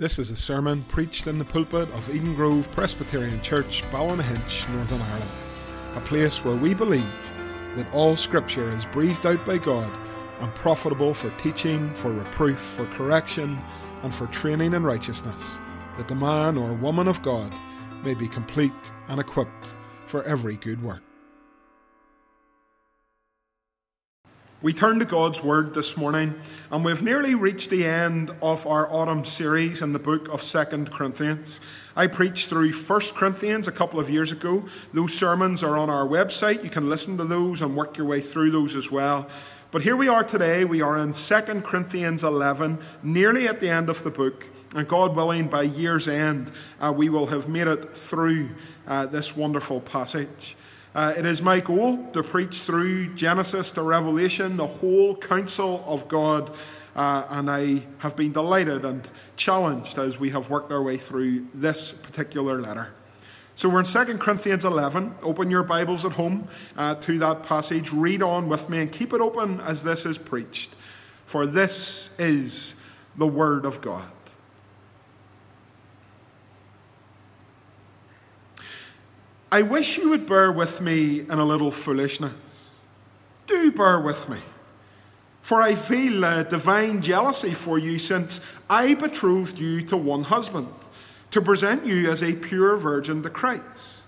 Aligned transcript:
This 0.00 0.18
is 0.18 0.30
a 0.30 0.36
sermon 0.36 0.82
preached 0.88 1.26
in 1.26 1.38
the 1.38 1.44
pulpit 1.44 1.90
of 1.90 2.08
Eden 2.08 2.34
Grove 2.34 2.72
Presbyterian 2.72 3.42
Church, 3.42 3.82
Ballynahinch, 3.90 4.66
Northern 4.74 4.98
Ireland, 4.98 5.30
a 5.94 6.00
place 6.00 6.42
where 6.42 6.56
we 6.56 6.72
believe 6.72 7.32
that 7.76 7.92
all 7.92 8.16
Scripture 8.16 8.74
is 8.74 8.86
breathed 8.86 9.26
out 9.26 9.44
by 9.44 9.58
God 9.58 9.92
and 10.40 10.54
profitable 10.54 11.12
for 11.12 11.28
teaching, 11.32 11.92
for 11.92 12.10
reproof, 12.10 12.58
for 12.58 12.86
correction, 12.86 13.58
and 14.00 14.14
for 14.14 14.26
training 14.28 14.72
in 14.72 14.84
righteousness, 14.84 15.60
that 15.98 16.08
the 16.08 16.14
man 16.14 16.56
or 16.56 16.72
woman 16.72 17.06
of 17.06 17.20
God 17.20 17.52
may 18.02 18.14
be 18.14 18.26
complete 18.26 18.72
and 19.08 19.20
equipped 19.20 19.76
for 20.06 20.22
every 20.22 20.56
good 20.56 20.82
work. 20.82 21.02
We 24.62 24.74
turn 24.74 24.98
to 24.98 25.06
God's 25.06 25.42
Word 25.42 25.72
this 25.72 25.96
morning, 25.96 26.38
and 26.70 26.84
we've 26.84 27.02
nearly 27.02 27.34
reached 27.34 27.70
the 27.70 27.86
end 27.86 28.30
of 28.42 28.66
our 28.66 28.92
autumn 28.92 29.24
series 29.24 29.80
in 29.80 29.94
the 29.94 29.98
book 29.98 30.28
of 30.28 30.42
Second 30.42 30.92
Corinthians. 30.92 31.62
I 31.96 32.08
preached 32.08 32.50
through 32.50 32.72
First 32.72 33.14
Corinthians 33.14 33.66
a 33.66 33.72
couple 33.72 33.98
of 33.98 34.10
years 34.10 34.32
ago. 34.32 34.66
Those 34.92 35.18
sermons 35.18 35.62
are 35.62 35.78
on 35.78 35.88
our 35.88 36.06
website. 36.06 36.62
You 36.62 36.68
can 36.68 36.90
listen 36.90 37.16
to 37.16 37.24
those 37.24 37.62
and 37.62 37.74
work 37.74 37.96
your 37.96 38.06
way 38.06 38.20
through 38.20 38.50
those 38.50 38.76
as 38.76 38.90
well. 38.90 39.30
But 39.70 39.80
here 39.80 39.96
we 39.96 40.08
are 40.08 40.24
today. 40.24 40.66
We 40.66 40.82
are 40.82 40.98
in 40.98 41.14
Second 41.14 41.64
Corinthians 41.64 42.22
11, 42.22 42.80
nearly 43.02 43.48
at 43.48 43.60
the 43.60 43.70
end 43.70 43.88
of 43.88 44.02
the 44.02 44.10
book. 44.10 44.46
And 44.74 44.86
God 44.86 45.16
willing, 45.16 45.48
by 45.48 45.62
year's 45.62 46.06
end, 46.06 46.50
uh, 46.82 46.92
we 46.94 47.08
will 47.08 47.28
have 47.28 47.48
made 47.48 47.66
it 47.66 47.96
through 47.96 48.50
uh, 48.86 49.06
this 49.06 49.34
wonderful 49.34 49.80
passage. 49.80 50.54
Uh, 50.92 51.14
it 51.16 51.24
is 51.24 51.40
my 51.40 51.60
goal 51.60 52.04
to 52.12 52.20
preach 52.20 52.62
through 52.62 53.14
Genesis 53.14 53.70
to 53.70 53.82
Revelation, 53.82 54.56
the 54.56 54.66
whole 54.66 55.14
counsel 55.14 55.84
of 55.86 56.08
God, 56.08 56.50
uh, 56.96 57.24
and 57.30 57.48
I 57.48 57.82
have 57.98 58.16
been 58.16 58.32
delighted 58.32 58.84
and 58.84 59.08
challenged 59.36 59.98
as 59.98 60.18
we 60.18 60.30
have 60.30 60.50
worked 60.50 60.72
our 60.72 60.82
way 60.82 60.98
through 60.98 61.46
this 61.54 61.92
particular 61.92 62.60
letter. 62.60 62.92
So 63.54 63.68
we're 63.68 63.80
in 63.80 63.84
2 63.84 64.18
Corinthians 64.18 64.64
11. 64.64 65.14
Open 65.22 65.48
your 65.48 65.62
Bibles 65.62 66.04
at 66.04 66.12
home 66.12 66.48
uh, 66.76 66.96
to 66.96 67.18
that 67.20 67.44
passage. 67.44 67.92
Read 67.92 68.20
on 68.20 68.48
with 68.48 68.68
me 68.68 68.80
and 68.80 68.90
keep 68.90 69.12
it 69.12 69.20
open 69.20 69.60
as 69.60 69.84
this 69.84 70.04
is 70.04 70.18
preached. 70.18 70.74
For 71.24 71.46
this 71.46 72.10
is 72.18 72.74
the 73.16 73.28
Word 73.28 73.64
of 73.64 73.80
God. 73.80 74.10
I 79.52 79.62
wish 79.62 79.98
you 79.98 80.10
would 80.10 80.26
bear 80.26 80.52
with 80.52 80.80
me 80.80 81.20
in 81.20 81.32
a 81.32 81.44
little 81.44 81.72
foolishness. 81.72 82.32
Do 83.48 83.72
bear 83.72 84.00
with 84.00 84.28
me. 84.28 84.38
For 85.42 85.60
I 85.60 85.74
feel 85.74 86.22
a 86.22 86.44
divine 86.44 87.02
jealousy 87.02 87.50
for 87.50 87.76
you 87.76 87.98
since 87.98 88.40
I 88.68 88.94
betrothed 88.94 89.58
you 89.58 89.82
to 89.86 89.96
one 89.96 90.24
husband, 90.24 90.72
to 91.32 91.42
present 91.42 91.84
you 91.84 92.10
as 92.10 92.22
a 92.22 92.36
pure 92.36 92.76
virgin 92.76 93.22
to 93.24 93.30
Christ. 93.30 94.02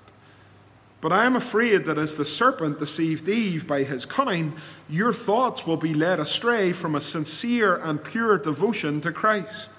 But 1.00 1.12
I 1.12 1.24
am 1.24 1.34
afraid 1.34 1.86
that 1.86 1.98
as 1.98 2.14
the 2.14 2.24
serpent 2.24 2.78
deceived 2.78 3.28
Eve 3.28 3.66
by 3.66 3.82
his 3.82 4.06
cunning, 4.06 4.54
your 4.88 5.12
thoughts 5.12 5.66
will 5.66 5.76
be 5.76 5.92
led 5.92 6.20
astray 6.20 6.72
from 6.72 6.94
a 6.94 7.00
sincere 7.00 7.76
and 7.78 8.04
pure 8.04 8.38
devotion 8.38 9.00
to 9.00 9.10
Christ. 9.10 9.72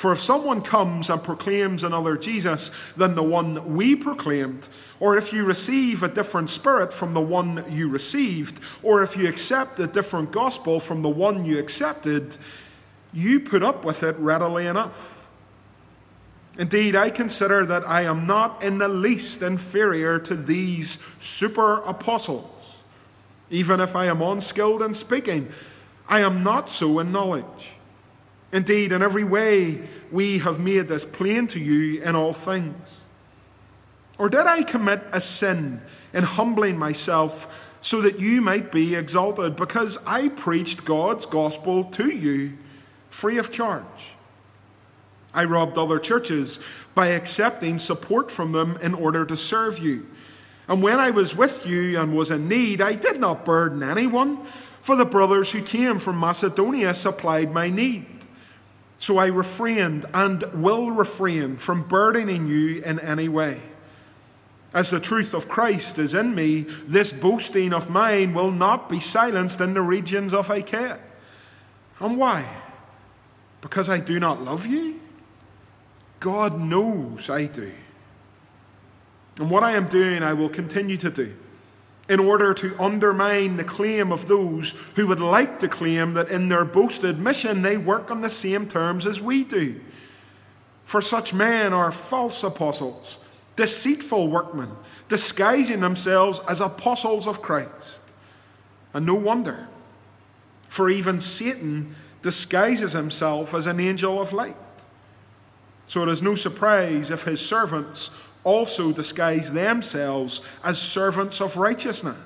For 0.00 0.12
if 0.12 0.18
someone 0.18 0.62
comes 0.62 1.10
and 1.10 1.22
proclaims 1.22 1.84
another 1.84 2.16
Jesus 2.16 2.70
than 2.96 3.16
the 3.16 3.22
one 3.22 3.76
we 3.76 3.94
proclaimed, 3.94 4.66
or 4.98 5.18
if 5.18 5.30
you 5.30 5.44
receive 5.44 6.02
a 6.02 6.08
different 6.08 6.48
spirit 6.48 6.94
from 6.94 7.12
the 7.12 7.20
one 7.20 7.66
you 7.68 7.86
received, 7.86 8.60
or 8.82 9.02
if 9.02 9.14
you 9.14 9.28
accept 9.28 9.78
a 9.78 9.86
different 9.86 10.32
gospel 10.32 10.80
from 10.80 11.02
the 11.02 11.10
one 11.10 11.44
you 11.44 11.58
accepted, 11.58 12.38
you 13.12 13.40
put 13.40 13.62
up 13.62 13.84
with 13.84 14.02
it 14.02 14.16
readily 14.16 14.64
enough. 14.64 15.28
Indeed, 16.58 16.96
I 16.96 17.10
consider 17.10 17.66
that 17.66 17.86
I 17.86 18.04
am 18.04 18.26
not 18.26 18.62
in 18.62 18.78
the 18.78 18.88
least 18.88 19.42
inferior 19.42 20.18
to 20.20 20.34
these 20.34 20.98
super 21.18 21.82
apostles. 21.82 22.74
Even 23.50 23.80
if 23.80 23.94
I 23.94 24.06
am 24.06 24.22
unskilled 24.22 24.80
in 24.80 24.94
speaking, 24.94 25.50
I 26.08 26.20
am 26.20 26.42
not 26.42 26.70
so 26.70 27.00
in 27.00 27.12
knowledge. 27.12 27.74
Indeed, 28.52 28.92
in 28.92 29.02
every 29.02 29.24
way, 29.24 29.88
we 30.10 30.38
have 30.38 30.58
made 30.58 30.88
this 30.88 31.04
plain 31.04 31.46
to 31.48 31.60
you 31.60 32.02
in 32.02 32.16
all 32.16 32.32
things. 32.32 33.00
Or 34.18 34.28
did 34.28 34.46
I 34.46 34.62
commit 34.62 35.02
a 35.12 35.20
sin 35.20 35.80
in 36.12 36.24
humbling 36.24 36.78
myself 36.78 37.68
so 37.80 38.02
that 38.02 38.20
you 38.20 38.42
might 38.42 38.70
be 38.70 38.94
exalted 38.94 39.56
because 39.56 39.98
I 40.06 40.28
preached 40.28 40.84
God's 40.84 41.26
gospel 41.26 41.84
to 41.84 42.14
you 42.14 42.58
free 43.08 43.38
of 43.38 43.50
charge? 43.50 44.14
I 45.32 45.44
robbed 45.44 45.78
other 45.78 45.98
churches 45.98 46.58
by 46.94 47.08
accepting 47.08 47.78
support 47.78 48.30
from 48.30 48.52
them 48.52 48.76
in 48.82 48.94
order 48.94 49.24
to 49.24 49.36
serve 49.36 49.78
you. 49.78 50.06
And 50.68 50.82
when 50.82 50.98
I 50.98 51.10
was 51.10 51.34
with 51.36 51.66
you 51.66 51.98
and 51.98 52.14
was 52.14 52.30
in 52.30 52.48
need, 52.48 52.80
I 52.80 52.94
did 52.94 53.20
not 53.20 53.44
burden 53.44 53.82
anyone, 53.82 54.44
for 54.82 54.96
the 54.96 55.04
brothers 55.04 55.52
who 55.52 55.62
came 55.62 55.98
from 55.98 56.18
Macedonia 56.18 56.94
supplied 56.94 57.52
my 57.52 57.68
need. 57.70 58.06
So 59.00 59.16
I 59.16 59.26
refrained 59.28 60.04
and 60.12 60.42
will 60.52 60.90
refrain 60.90 61.56
from 61.56 61.88
burdening 61.88 62.46
you 62.46 62.82
in 62.82 63.00
any 63.00 63.28
way. 63.28 63.62
As 64.74 64.90
the 64.90 65.00
truth 65.00 65.32
of 65.32 65.48
Christ 65.48 65.98
is 65.98 66.12
in 66.12 66.34
me, 66.34 66.66
this 66.86 67.10
boasting 67.10 67.72
of 67.72 67.88
mine 67.88 68.34
will 68.34 68.50
not 68.52 68.90
be 68.90 69.00
silenced 69.00 69.58
in 69.62 69.72
the 69.72 69.80
regions 69.80 70.34
of 70.34 70.50
Achaia. 70.50 71.00
And 71.98 72.18
why? 72.18 72.46
Because 73.62 73.88
I 73.88 74.00
do 74.00 74.20
not 74.20 74.42
love 74.42 74.66
you? 74.66 75.00
God 76.20 76.60
knows 76.60 77.30
I 77.30 77.46
do. 77.46 77.72
And 79.38 79.50
what 79.50 79.64
I 79.64 79.72
am 79.72 79.88
doing, 79.88 80.22
I 80.22 80.34
will 80.34 80.50
continue 80.50 80.98
to 80.98 81.10
do 81.10 81.34
in 82.10 82.18
order 82.18 82.52
to 82.52 82.76
undermine 82.80 83.56
the 83.56 83.62
claim 83.62 84.10
of 84.10 84.26
those 84.26 84.72
who 84.96 85.06
would 85.06 85.20
like 85.20 85.60
to 85.60 85.68
claim 85.68 86.12
that 86.14 86.28
in 86.28 86.48
their 86.48 86.64
boasted 86.64 87.20
mission 87.20 87.62
they 87.62 87.78
work 87.78 88.10
on 88.10 88.20
the 88.20 88.28
same 88.28 88.66
terms 88.66 89.06
as 89.06 89.22
we 89.22 89.44
do. 89.44 89.80
For 90.84 91.00
such 91.00 91.32
men 91.32 91.72
are 91.72 91.92
false 91.92 92.42
apostles, 92.42 93.20
deceitful 93.54 94.26
workmen, 94.26 94.72
disguising 95.08 95.78
themselves 95.78 96.40
as 96.48 96.60
apostles 96.60 97.28
of 97.28 97.40
Christ. 97.40 98.00
And 98.92 99.06
no 99.06 99.14
wonder, 99.14 99.68
for 100.68 100.90
even 100.90 101.20
Satan 101.20 101.94
disguises 102.22 102.90
himself 102.90 103.54
as 103.54 103.66
an 103.66 103.78
angel 103.78 104.20
of 104.20 104.32
light. 104.32 104.56
So 105.86 106.02
it 106.02 106.08
is 106.08 106.22
no 106.22 106.34
surprise 106.34 107.12
if 107.12 107.22
his 107.22 107.40
servants 107.44 108.10
also 108.44 108.92
disguise 108.92 109.52
themselves 109.52 110.40
as 110.64 110.80
servants 110.80 111.40
of 111.40 111.56
righteousness. 111.56 112.16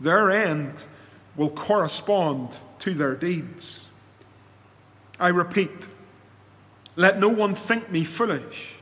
Their 0.00 0.30
end 0.30 0.86
will 1.36 1.50
correspond 1.50 2.56
to 2.80 2.94
their 2.94 3.16
deeds. 3.16 3.84
I 5.18 5.28
repeat, 5.28 5.88
let 6.96 7.18
no 7.18 7.28
one 7.28 7.54
think 7.54 7.90
me 7.90 8.04
foolish. 8.04 8.76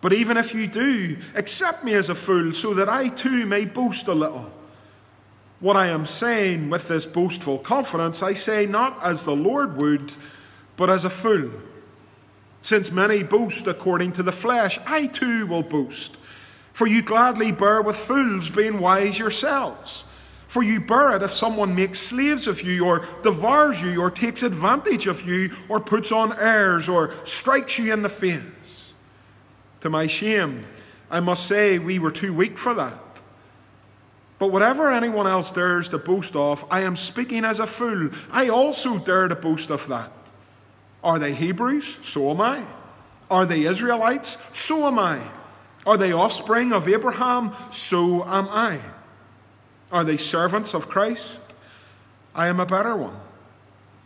But 0.00 0.12
even 0.12 0.36
if 0.36 0.54
you 0.54 0.66
do, 0.66 1.16
accept 1.34 1.82
me 1.82 1.94
as 1.94 2.08
a 2.08 2.14
fool, 2.14 2.52
so 2.52 2.74
that 2.74 2.88
I 2.88 3.08
too 3.08 3.46
may 3.46 3.64
boast 3.64 4.06
a 4.06 4.12
little. 4.12 4.52
What 5.60 5.76
I 5.76 5.86
am 5.86 6.04
saying 6.04 6.68
with 6.68 6.88
this 6.88 7.06
boastful 7.06 7.58
confidence, 7.58 8.22
I 8.22 8.34
say 8.34 8.66
not 8.66 9.02
as 9.02 9.22
the 9.22 9.34
Lord 9.34 9.78
would, 9.78 10.12
but 10.76 10.90
as 10.90 11.04
a 11.04 11.10
fool 11.10 11.50
since 12.64 12.90
many 12.90 13.22
boast 13.22 13.66
according 13.66 14.10
to 14.10 14.22
the 14.22 14.32
flesh, 14.32 14.78
I 14.86 15.06
too 15.06 15.46
will 15.46 15.62
boast. 15.62 16.16
For 16.72 16.86
you 16.86 17.02
gladly 17.02 17.52
bear 17.52 17.82
with 17.82 17.94
fools, 17.94 18.48
being 18.48 18.80
wise 18.80 19.18
yourselves. 19.18 20.04
For 20.48 20.62
you 20.62 20.80
bear 20.80 21.14
it 21.14 21.22
if 21.22 21.30
someone 21.30 21.74
makes 21.74 21.98
slaves 21.98 22.46
of 22.46 22.62
you, 22.62 22.86
or 22.86 23.06
devours 23.22 23.82
you, 23.82 24.00
or 24.00 24.10
takes 24.10 24.42
advantage 24.42 25.06
of 25.06 25.28
you, 25.28 25.50
or 25.68 25.78
puts 25.78 26.10
on 26.10 26.32
airs, 26.38 26.88
or 26.88 27.12
strikes 27.24 27.78
you 27.78 27.92
in 27.92 28.00
the 28.00 28.08
face. 28.08 28.94
To 29.80 29.90
my 29.90 30.06
shame, 30.06 30.64
I 31.10 31.20
must 31.20 31.46
say 31.46 31.78
we 31.78 31.98
were 31.98 32.10
too 32.10 32.32
weak 32.32 32.56
for 32.56 32.72
that. 32.72 33.22
But 34.38 34.50
whatever 34.50 34.90
anyone 34.90 35.26
else 35.26 35.52
dares 35.52 35.90
to 35.90 35.98
boast 35.98 36.34
of, 36.34 36.64
I 36.70 36.80
am 36.80 36.96
speaking 36.96 37.44
as 37.44 37.60
a 37.60 37.66
fool. 37.66 38.08
I 38.32 38.48
also 38.48 38.98
dare 38.98 39.28
to 39.28 39.36
boast 39.36 39.70
of 39.70 39.86
that. 39.88 40.23
Are 41.04 41.18
they 41.18 41.34
Hebrews? 41.34 41.98
So 42.02 42.30
am 42.30 42.40
I. 42.40 42.64
Are 43.30 43.46
they 43.46 43.64
Israelites? 43.64 44.38
So 44.58 44.86
am 44.86 44.98
I. 44.98 45.20
Are 45.86 45.98
they 45.98 46.12
offspring 46.12 46.72
of 46.72 46.88
Abraham? 46.88 47.52
So 47.70 48.24
am 48.24 48.48
I. 48.48 48.80
Are 49.92 50.02
they 50.02 50.16
servants 50.16 50.74
of 50.74 50.88
Christ? 50.88 51.42
I 52.34 52.48
am 52.48 52.58
a 52.58 52.66
better 52.66 52.96
one. 52.96 53.16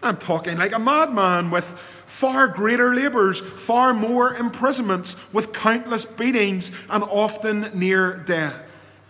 I'm 0.02 0.16
talking 0.16 0.58
like 0.58 0.72
a 0.72 0.78
madman 0.78 1.50
with 1.50 1.64
far 2.06 2.48
greater 2.48 2.94
labours, 2.94 3.40
far 3.40 3.94
more 3.94 4.34
imprisonments, 4.34 5.32
with 5.32 5.52
countless 5.52 6.04
beatings, 6.04 6.72
and 6.90 7.02
often 7.04 7.70
near 7.74 8.16
death. 8.16 9.00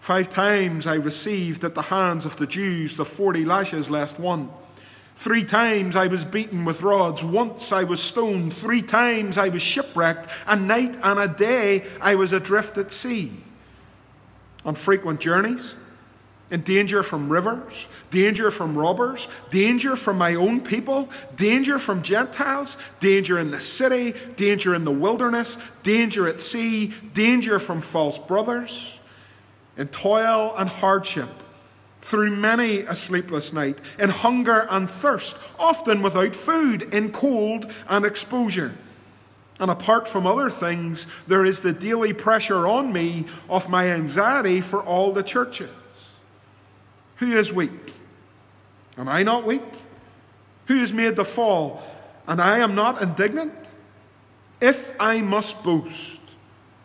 Five 0.00 0.30
times 0.30 0.86
I 0.86 0.94
received 0.94 1.62
at 1.64 1.74
the 1.74 1.82
hands 1.82 2.24
of 2.24 2.36
the 2.36 2.46
Jews 2.46 2.96
the 2.96 3.04
forty 3.04 3.44
lashes 3.44 3.90
last 3.90 4.18
one. 4.18 4.50
Three 5.20 5.44
times 5.44 5.96
I 5.96 6.06
was 6.06 6.24
beaten 6.24 6.64
with 6.64 6.80
rods. 6.80 7.22
Once 7.22 7.72
I 7.72 7.84
was 7.84 8.02
stoned. 8.02 8.54
Three 8.54 8.80
times 8.80 9.36
I 9.36 9.50
was 9.50 9.60
shipwrecked. 9.60 10.26
A 10.46 10.56
night 10.56 10.96
and 11.02 11.20
a 11.20 11.28
day 11.28 11.84
I 12.00 12.14
was 12.14 12.32
adrift 12.32 12.78
at 12.78 12.90
sea. 12.90 13.30
On 14.64 14.74
frequent 14.74 15.20
journeys, 15.20 15.76
in 16.50 16.62
danger 16.62 17.02
from 17.02 17.30
rivers, 17.30 17.86
danger 18.10 18.50
from 18.50 18.78
robbers, 18.78 19.28
danger 19.50 19.94
from 19.94 20.16
my 20.16 20.34
own 20.34 20.62
people, 20.62 21.10
danger 21.36 21.78
from 21.78 22.02
Gentiles, 22.02 22.78
danger 22.98 23.38
in 23.38 23.50
the 23.50 23.60
city, 23.60 24.14
danger 24.36 24.74
in 24.74 24.86
the 24.86 24.90
wilderness, 24.90 25.58
danger 25.82 26.28
at 26.28 26.40
sea, 26.40 26.94
danger 27.12 27.58
from 27.58 27.82
false 27.82 28.16
brothers, 28.16 28.98
in 29.76 29.88
toil 29.88 30.54
and 30.56 30.70
hardship, 30.70 31.28
through 32.00 32.34
many 32.34 32.80
a 32.80 32.94
sleepless 32.94 33.52
night, 33.52 33.78
in 33.98 34.10
hunger 34.10 34.66
and 34.70 34.90
thirst, 34.90 35.36
often 35.58 36.02
without 36.02 36.34
food, 36.34 36.82
in 36.94 37.12
cold 37.12 37.70
and 37.88 38.04
exposure. 38.04 38.74
And 39.58 39.70
apart 39.70 40.08
from 40.08 40.26
other 40.26 40.48
things, 40.48 41.06
there 41.26 41.44
is 41.44 41.60
the 41.60 41.74
daily 41.74 42.14
pressure 42.14 42.66
on 42.66 42.92
me 42.92 43.26
of 43.48 43.68
my 43.68 43.88
anxiety 43.90 44.62
for 44.62 44.82
all 44.82 45.12
the 45.12 45.22
churches. 45.22 45.68
Who 47.16 47.32
is 47.36 47.52
weak? 47.52 47.92
Am 48.96 49.06
I 49.06 49.22
not 49.22 49.44
weak? 49.44 49.62
Who 50.66 50.80
is 50.80 50.94
made 50.94 51.16
to 51.16 51.24
fall? 51.24 51.82
And 52.26 52.40
I 52.40 52.60
am 52.60 52.74
not 52.74 53.02
indignant? 53.02 53.74
If 54.60 54.92
I 54.98 55.20
must 55.20 55.62
boast, 55.62 56.20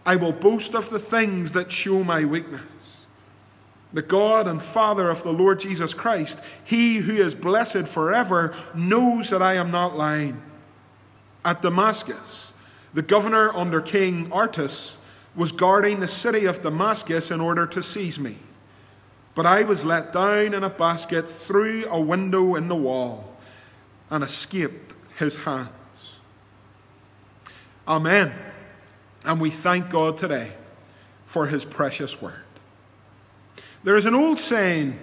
I 0.05 0.17
will 0.17 0.33
boast 0.33 0.75
of 0.75 0.89
the 0.89 0.99
things 0.99 1.53
that 1.53 1.71
show 1.71 2.03
my 2.03 2.25
weakness. 2.25 2.61
The 3.95 4.01
God 4.01 4.45
and 4.45 4.61
Father 4.61 5.09
of 5.09 5.23
the 5.23 5.31
Lord 5.31 5.61
Jesus 5.61 5.93
Christ, 5.93 6.41
He 6.65 6.97
who 6.97 7.13
is 7.13 7.33
blessed 7.33 7.87
forever, 7.87 8.53
knows 8.73 9.29
that 9.29 9.41
I 9.41 9.53
am 9.53 9.71
not 9.71 9.95
lying. 9.95 10.41
At 11.45 11.61
Damascus, 11.61 12.51
the 12.93 13.01
governor 13.01 13.55
under 13.55 13.79
King 13.79 14.29
Aretas 14.33 14.97
was 15.33 15.53
guarding 15.53 16.01
the 16.01 16.09
city 16.09 16.43
of 16.43 16.61
Damascus 16.61 17.31
in 17.31 17.39
order 17.39 17.65
to 17.67 17.81
seize 17.81 18.19
me. 18.19 18.35
But 19.33 19.45
I 19.45 19.63
was 19.63 19.85
let 19.85 20.11
down 20.11 20.53
in 20.53 20.65
a 20.65 20.69
basket 20.69 21.29
through 21.29 21.85
a 21.85 21.99
window 21.99 22.55
in 22.55 22.67
the 22.67 22.75
wall 22.75 23.37
and 24.09 24.25
escaped 24.25 24.97
his 25.17 25.37
hands. 25.37 25.69
Amen. 27.87 28.33
And 29.23 29.39
we 29.39 29.51
thank 29.51 29.89
God 29.89 30.17
today 30.17 30.51
for 31.25 31.47
his 31.47 31.63
precious 31.63 32.21
word. 32.21 32.44
There 33.85 33.95
is 33.95 34.07
an 34.07 34.15
old 34.15 34.39
saying 34.39 34.97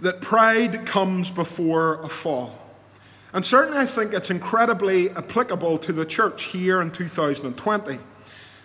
that 0.00 0.20
pride 0.20 0.86
comes 0.86 1.28
before 1.28 2.00
a 2.02 2.08
fall. 2.08 2.56
And 3.32 3.44
certainly 3.44 3.80
I 3.80 3.84
think 3.84 4.14
it's 4.14 4.30
incredibly 4.30 5.10
applicable 5.10 5.78
to 5.78 5.92
the 5.92 6.06
church 6.06 6.44
here 6.44 6.80
in 6.80 6.92
2020. 6.92 7.98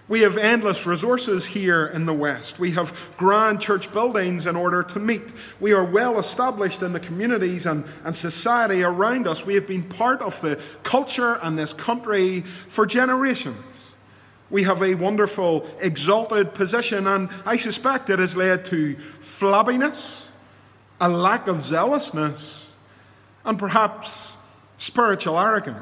We 0.08 0.20
have 0.20 0.38
endless 0.38 0.86
resources 0.86 1.48
here 1.48 1.88
in 1.88 2.06
the 2.06 2.14
West. 2.14 2.60
We 2.60 2.72
have 2.72 3.14
grand 3.18 3.62
church 3.62 3.92
buildings 3.92 4.46
in 4.46 4.56
order 4.56 4.84
to 4.84 5.00
meet. 5.00 5.34
We 5.60 5.74
are 5.74 5.84
well 5.84 6.20
established 6.20 6.84
in 6.84 6.94
the 6.94 7.00
communities 7.00 7.66
and, 7.66 7.84
and 8.04 8.16
society 8.16 8.84
around 8.84 9.28
us. 9.28 9.44
We 9.44 9.56
have 9.56 9.66
been 9.66 9.84
part 9.84 10.22
of 10.22 10.40
the 10.42 10.62
culture 10.84 11.40
and 11.42 11.58
this 11.58 11.74
country 11.74 12.42
for 12.68 12.86
generations. 12.86 13.73
We 14.54 14.62
have 14.66 14.84
a 14.84 14.94
wonderful, 14.94 15.68
exalted 15.80 16.54
position, 16.54 17.08
and 17.08 17.32
I 17.44 17.58
suspect 17.58 18.12
it 18.12 18.20
has 18.20 18.36
led 18.36 18.66
to 18.66 18.94
flabbiness, 19.20 20.28
a 21.02 21.10
lack 21.10 21.48
of 21.48 21.58
zealousness, 21.58 22.72
and 23.44 23.58
perhaps 23.58 24.38
spiritual 24.78 25.40
arrogance. 25.40 25.82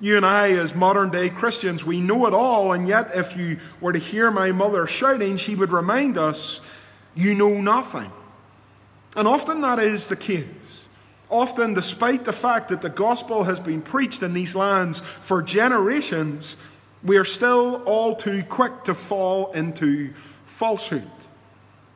You 0.00 0.16
and 0.16 0.24
I, 0.24 0.52
as 0.52 0.74
modern 0.74 1.10
day 1.10 1.28
Christians, 1.28 1.84
we 1.84 2.00
know 2.00 2.26
it 2.26 2.32
all, 2.32 2.72
and 2.72 2.88
yet 2.88 3.10
if 3.14 3.36
you 3.36 3.58
were 3.82 3.92
to 3.92 3.98
hear 3.98 4.30
my 4.30 4.50
mother 4.50 4.86
shouting, 4.86 5.36
she 5.36 5.54
would 5.54 5.70
remind 5.70 6.16
us, 6.16 6.62
You 7.14 7.34
know 7.34 7.60
nothing. 7.60 8.10
And 9.14 9.28
often 9.28 9.60
that 9.60 9.78
is 9.78 10.06
the 10.06 10.16
case. 10.16 10.88
Often, 11.28 11.74
despite 11.74 12.24
the 12.24 12.32
fact 12.32 12.68
that 12.68 12.80
the 12.80 12.88
gospel 12.88 13.44
has 13.44 13.60
been 13.60 13.82
preached 13.82 14.22
in 14.22 14.32
these 14.32 14.54
lands 14.54 15.00
for 15.00 15.42
generations, 15.42 16.56
we 17.02 17.16
are 17.16 17.24
still 17.24 17.82
all 17.84 18.14
too 18.14 18.42
quick 18.42 18.84
to 18.84 18.94
fall 18.94 19.52
into 19.52 20.12
falsehood. 20.46 21.10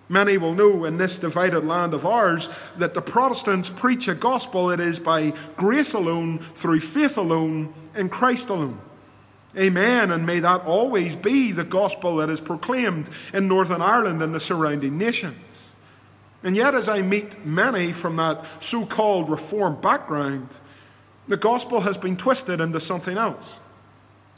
Many 0.09 0.37
will 0.37 0.55
know 0.55 0.85
in 0.85 0.99
this 0.99 1.17
divided 1.17 1.65
land 1.65 1.95
of 1.95 2.05
ours 2.05 2.51
that 2.77 2.93
the 2.93 3.01
Protestants 3.01 3.71
preach 3.71 4.09
a 4.09 4.15
gospel 4.15 4.71
it 4.71 4.79
is 4.79 5.01
by 5.01 5.33
grace 5.57 5.95
alone, 5.95 6.41
through 6.55 6.81
faith 6.81 7.17
alone, 7.17 7.73
in 7.97 8.11
Christ 8.11 8.51
alone. 8.51 8.79
Amen, 9.57 10.11
and 10.11 10.27
may 10.27 10.41
that 10.41 10.67
always 10.67 11.17
be 11.17 11.51
the 11.51 11.65
gospel 11.65 12.17
that 12.17 12.29
is 12.29 12.43
proclaimed 12.43 13.09
in 13.33 13.49
Northern 13.49 13.81
Ireland 13.81 14.23
and 14.23 14.35
the 14.35 14.41
surrounding 14.41 14.99
nations. 14.99 15.37
And 16.43 16.57
yet, 16.57 16.75
as 16.75 16.89
I 16.91 17.01
meet 17.01 17.47
many 17.47 17.93
from 17.93 18.17
that 18.17 18.45
so 18.61 18.85
called 18.85 19.31
Reformed 19.31 19.81
background, 19.81 20.59
the 21.27 21.39
gospel 21.39 21.81
has 21.81 21.97
been 21.97 22.19
twisted 22.19 22.61
into 22.61 22.81
something 22.81 23.17
else. 23.17 23.61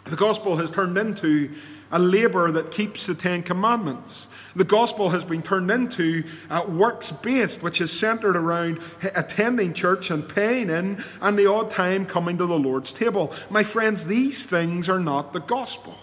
The 0.04 0.16
gospel 0.16 0.56
has 0.58 0.70
turned 0.70 0.98
into 0.98 1.50
a 1.90 1.98
labour 1.98 2.50
that 2.50 2.70
keeps 2.70 3.06
the 3.06 3.14
Ten 3.14 3.42
Commandments. 3.42 4.28
The 4.54 4.64
gospel 4.64 5.10
has 5.10 5.24
been 5.24 5.42
turned 5.42 5.70
into 5.70 6.24
uh, 6.50 6.64
works 6.68 7.10
based, 7.10 7.62
which 7.62 7.80
is 7.80 7.90
centred 7.90 8.36
around 8.36 8.80
attending 9.02 9.72
church 9.72 10.10
and 10.10 10.28
paying 10.28 10.70
in 10.70 11.02
and 11.20 11.38
the 11.38 11.46
odd 11.46 11.70
time 11.70 12.04
coming 12.04 12.36
to 12.38 12.46
the 12.46 12.58
Lord's 12.58 12.92
table. 12.92 13.32
My 13.48 13.62
friends, 13.62 14.06
these 14.06 14.44
things 14.44 14.88
are 14.88 15.00
not 15.00 15.32
the 15.32 15.40
gospel. 15.40 15.98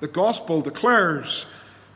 The 0.00 0.08
gospel 0.08 0.60
declares 0.60 1.46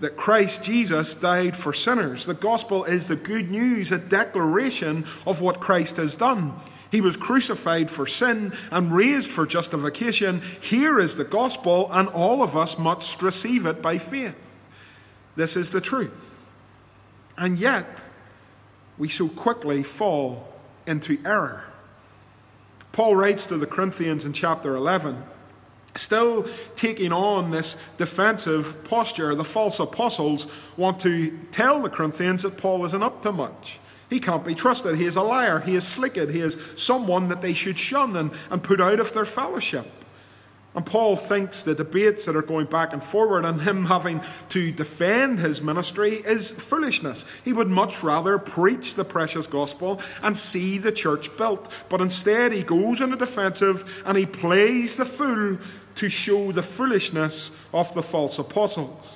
that 0.00 0.16
Christ 0.16 0.64
Jesus 0.64 1.14
died 1.14 1.56
for 1.56 1.72
sinners. 1.72 2.24
The 2.24 2.34
gospel 2.34 2.84
is 2.84 3.06
the 3.06 3.16
good 3.16 3.50
news, 3.50 3.92
a 3.92 3.98
declaration 3.98 5.04
of 5.26 5.40
what 5.40 5.60
Christ 5.60 5.96
has 5.96 6.16
done. 6.16 6.54
He 6.90 7.00
was 7.00 7.16
crucified 7.16 7.90
for 7.90 8.06
sin 8.06 8.52
and 8.70 8.92
raised 8.92 9.32
for 9.32 9.46
justification. 9.46 10.42
Here 10.60 10.98
is 10.98 11.16
the 11.16 11.24
gospel, 11.24 11.88
and 11.92 12.08
all 12.08 12.42
of 12.42 12.56
us 12.56 12.78
must 12.78 13.22
receive 13.22 13.66
it 13.66 13.82
by 13.82 13.98
faith. 13.98 14.68
This 15.34 15.56
is 15.56 15.70
the 15.70 15.80
truth. 15.80 16.54
And 17.36 17.58
yet, 17.58 18.08
we 18.98 19.08
so 19.08 19.28
quickly 19.28 19.82
fall 19.82 20.54
into 20.86 21.18
error. 21.24 21.64
Paul 22.92 23.16
writes 23.16 23.44
to 23.46 23.58
the 23.58 23.66
Corinthians 23.66 24.24
in 24.24 24.32
chapter 24.32 24.74
11, 24.74 25.22
still 25.96 26.46
taking 26.76 27.12
on 27.12 27.50
this 27.50 27.76
defensive 27.98 28.84
posture. 28.84 29.34
The 29.34 29.44
false 29.44 29.78
apostles 29.80 30.46
want 30.76 31.00
to 31.00 31.36
tell 31.50 31.82
the 31.82 31.90
Corinthians 31.90 32.42
that 32.42 32.56
Paul 32.56 32.84
isn't 32.86 33.02
up 33.02 33.22
to 33.22 33.32
much. 33.32 33.80
He 34.08 34.20
can't 34.20 34.44
be 34.44 34.54
trusted. 34.54 34.96
He 34.96 35.04
is 35.04 35.16
a 35.16 35.22
liar. 35.22 35.60
He 35.60 35.74
is 35.74 35.86
slicked. 35.86 36.16
He 36.16 36.40
is 36.40 36.56
someone 36.76 37.28
that 37.28 37.42
they 37.42 37.52
should 37.52 37.78
shun 37.78 38.16
and, 38.16 38.30
and 38.50 38.62
put 38.62 38.80
out 38.80 39.00
of 39.00 39.12
their 39.12 39.24
fellowship. 39.24 39.86
And 40.76 40.84
Paul 40.84 41.16
thinks 41.16 41.62
the 41.62 41.74
debates 41.74 42.26
that 42.26 42.36
are 42.36 42.42
going 42.42 42.66
back 42.66 42.92
and 42.92 43.02
forward 43.02 43.46
and 43.46 43.62
him 43.62 43.86
having 43.86 44.20
to 44.50 44.70
defend 44.70 45.40
his 45.40 45.62
ministry 45.62 46.16
is 46.16 46.50
foolishness. 46.50 47.24
He 47.46 47.54
would 47.54 47.68
much 47.68 48.02
rather 48.02 48.38
preach 48.38 48.94
the 48.94 49.04
precious 49.04 49.46
gospel 49.46 50.02
and 50.22 50.36
see 50.36 50.76
the 50.76 50.92
church 50.92 51.34
built. 51.38 51.72
But 51.88 52.02
instead, 52.02 52.52
he 52.52 52.62
goes 52.62 53.00
in 53.00 53.08
the 53.08 53.16
defensive 53.16 54.02
and 54.04 54.18
he 54.18 54.26
plays 54.26 54.96
the 54.96 55.06
fool 55.06 55.56
to 55.94 56.08
show 56.10 56.52
the 56.52 56.62
foolishness 56.62 57.52
of 57.72 57.94
the 57.94 58.02
false 58.02 58.38
apostles. 58.38 59.15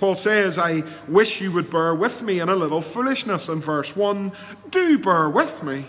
Paul 0.00 0.14
says, 0.14 0.56
I 0.56 0.82
wish 1.08 1.42
you 1.42 1.52
would 1.52 1.68
bear 1.68 1.94
with 1.94 2.22
me 2.22 2.40
in 2.40 2.48
a 2.48 2.56
little 2.56 2.80
foolishness 2.80 3.50
in 3.50 3.60
verse 3.60 3.94
1. 3.94 4.32
Do 4.70 4.98
bear 4.98 5.28
with 5.28 5.62
me. 5.62 5.88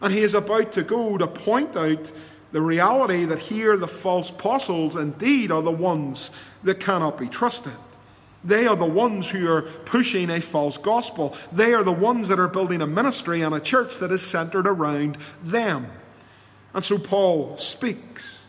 And 0.00 0.14
he 0.14 0.20
is 0.20 0.32
about 0.32 0.70
to 0.74 0.84
go 0.84 1.18
to 1.18 1.26
point 1.26 1.74
out 1.74 2.12
the 2.52 2.60
reality 2.60 3.24
that 3.24 3.40
here 3.40 3.76
the 3.76 3.88
false 3.88 4.30
apostles 4.30 4.94
indeed 4.94 5.50
are 5.50 5.60
the 5.60 5.72
ones 5.72 6.30
that 6.62 6.78
cannot 6.78 7.18
be 7.18 7.26
trusted. 7.26 7.72
They 8.44 8.68
are 8.68 8.76
the 8.76 8.84
ones 8.86 9.32
who 9.32 9.50
are 9.50 9.62
pushing 9.62 10.30
a 10.30 10.40
false 10.40 10.78
gospel. 10.78 11.36
They 11.50 11.74
are 11.74 11.82
the 11.82 11.90
ones 11.90 12.28
that 12.28 12.38
are 12.38 12.46
building 12.46 12.80
a 12.80 12.86
ministry 12.86 13.42
and 13.42 13.56
a 13.56 13.60
church 13.60 13.98
that 13.98 14.12
is 14.12 14.24
centered 14.24 14.68
around 14.68 15.18
them. 15.42 15.88
And 16.74 16.84
so 16.84 16.96
Paul 16.96 17.58
speaks 17.58 18.41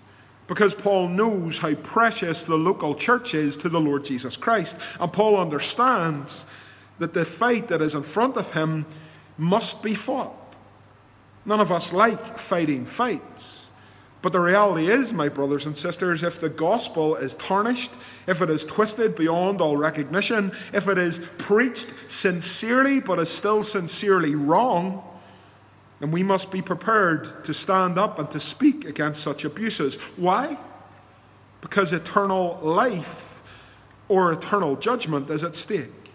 because 0.48 0.74
Paul 0.74 1.08
knows 1.08 1.60
how 1.60 1.74
precious 1.76 2.44
the 2.44 2.58
local 2.58 2.96
church 2.96 3.34
is 3.34 3.56
to 3.58 3.70
the 3.70 3.80
Lord 3.80 4.06
Jesus 4.06 4.38
Christ. 4.38 4.78
And 5.00 5.12
Paul 5.12 5.38
understands 5.38 6.46
that 7.00 7.14
the 7.14 7.26
fight 7.26 7.70
that 7.70 7.82
is 7.82 7.96
in 7.96 8.04
front 8.04 8.38
of 8.38 8.52
him 8.52 8.86
must 9.38 9.82
be 9.82 9.96
fought. 9.96 10.60
None 11.46 11.60
of 11.60 11.72
us 11.72 11.92
like 11.92 12.38
fighting 12.38 12.86
fights. 12.86 13.64
But 14.22 14.32
the 14.32 14.40
reality 14.40 14.88
is, 14.88 15.12
my 15.12 15.28
brothers 15.28 15.66
and 15.66 15.76
sisters, 15.76 16.24
if 16.24 16.40
the 16.40 16.48
gospel 16.48 17.18
is 17.18 17.36
tarnished, 17.36 17.92
if 18.26 18.42
it 18.42 18.50
is 18.50 18.64
twisted 18.64 19.18
beyond 19.18 19.60
all 19.60 19.76
recognition, 19.76 20.54
if 20.72 20.88
it 20.88 20.98
is 20.98 21.20
preached 21.38 21.94
sincerely 22.08 23.02
but 23.02 23.20
is 23.20 23.28
still 23.28 23.62
sincerely 23.62 24.34
wrong, 24.34 25.04
And 26.04 26.12
we 26.12 26.22
must 26.22 26.52
be 26.52 26.62
prepared 26.62 27.46
to 27.46 27.54
stand 27.54 27.98
up 27.98 28.20
and 28.20 28.30
to 28.32 28.40
speak 28.42 28.84
against 28.84 29.24
such 29.24 29.46
abuses. 29.46 29.96
Why? 30.18 30.58
Because 31.62 31.94
eternal 31.94 32.60
life 32.62 33.42
or 34.10 34.34
eternal 34.34 34.76
judgment 34.76 35.30
is 35.30 35.46
at 35.46 35.56
stake. 35.56 36.12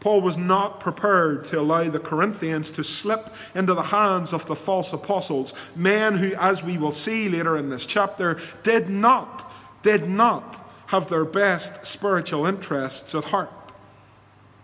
Paul 0.00 0.20
was 0.20 0.36
not 0.36 0.80
prepared 0.80 1.44
to 1.44 1.60
allow 1.60 1.84
the 1.84 2.00
Corinthians 2.00 2.72
to 2.72 2.82
slip 2.82 3.32
into 3.54 3.72
the 3.72 3.84
hands 3.84 4.32
of 4.32 4.46
the 4.46 4.56
false 4.56 4.92
apostles, 4.92 5.54
men 5.76 6.16
who, 6.16 6.34
as 6.34 6.64
we 6.64 6.76
will 6.76 6.90
see 6.90 7.28
later 7.28 7.56
in 7.56 7.70
this 7.70 7.86
chapter, 7.86 8.40
did 8.64 8.90
not, 8.90 9.48
did 9.82 10.08
not 10.08 10.60
have 10.88 11.06
their 11.06 11.24
best 11.24 11.86
spiritual 11.86 12.46
interests 12.46 13.14
at 13.14 13.26
heart. 13.26 13.52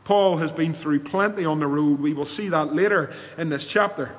Paul 0.03 0.39
has 0.39 0.51
been 0.51 0.75
through 0.75 1.01
plenty 1.01 1.45
on 1.45 1.61
the 1.61 1.69
road. 1.69 2.01
We 2.01 2.13
will 2.13 2.25
see 2.25 2.49
that 2.49 2.75
later 2.75 3.15
in 3.39 3.49
this 3.49 3.69
chapter. 3.69 4.17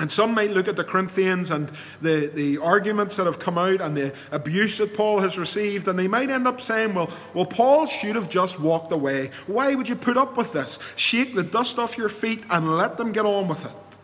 And 0.00 0.10
some 0.12 0.32
might 0.32 0.52
look 0.52 0.68
at 0.68 0.76
the 0.76 0.84
Corinthians 0.84 1.50
and 1.50 1.72
the, 2.00 2.30
the 2.32 2.58
arguments 2.58 3.16
that 3.16 3.26
have 3.26 3.40
come 3.40 3.58
out 3.58 3.80
and 3.80 3.96
the 3.96 4.14
abuse 4.30 4.78
that 4.78 4.94
Paul 4.94 5.20
has 5.20 5.38
received, 5.38 5.88
and 5.88 5.98
they 5.98 6.06
might 6.06 6.30
end 6.30 6.46
up 6.46 6.60
saying, 6.60 6.94
well, 6.94 7.10
well, 7.34 7.46
Paul 7.46 7.86
should 7.86 8.14
have 8.14 8.28
just 8.28 8.60
walked 8.60 8.92
away. 8.92 9.30
Why 9.48 9.74
would 9.74 9.88
you 9.88 9.96
put 9.96 10.16
up 10.16 10.36
with 10.36 10.52
this? 10.52 10.78
Shake 10.94 11.34
the 11.34 11.42
dust 11.42 11.78
off 11.78 11.98
your 11.98 12.08
feet 12.08 12.44
and 12.48 12.76
let 12.76 12.96
them 12.96 13.10
get 13.10 13.26
on 13.26 13.48
with 13.48 13.64
it. 13.64 13.98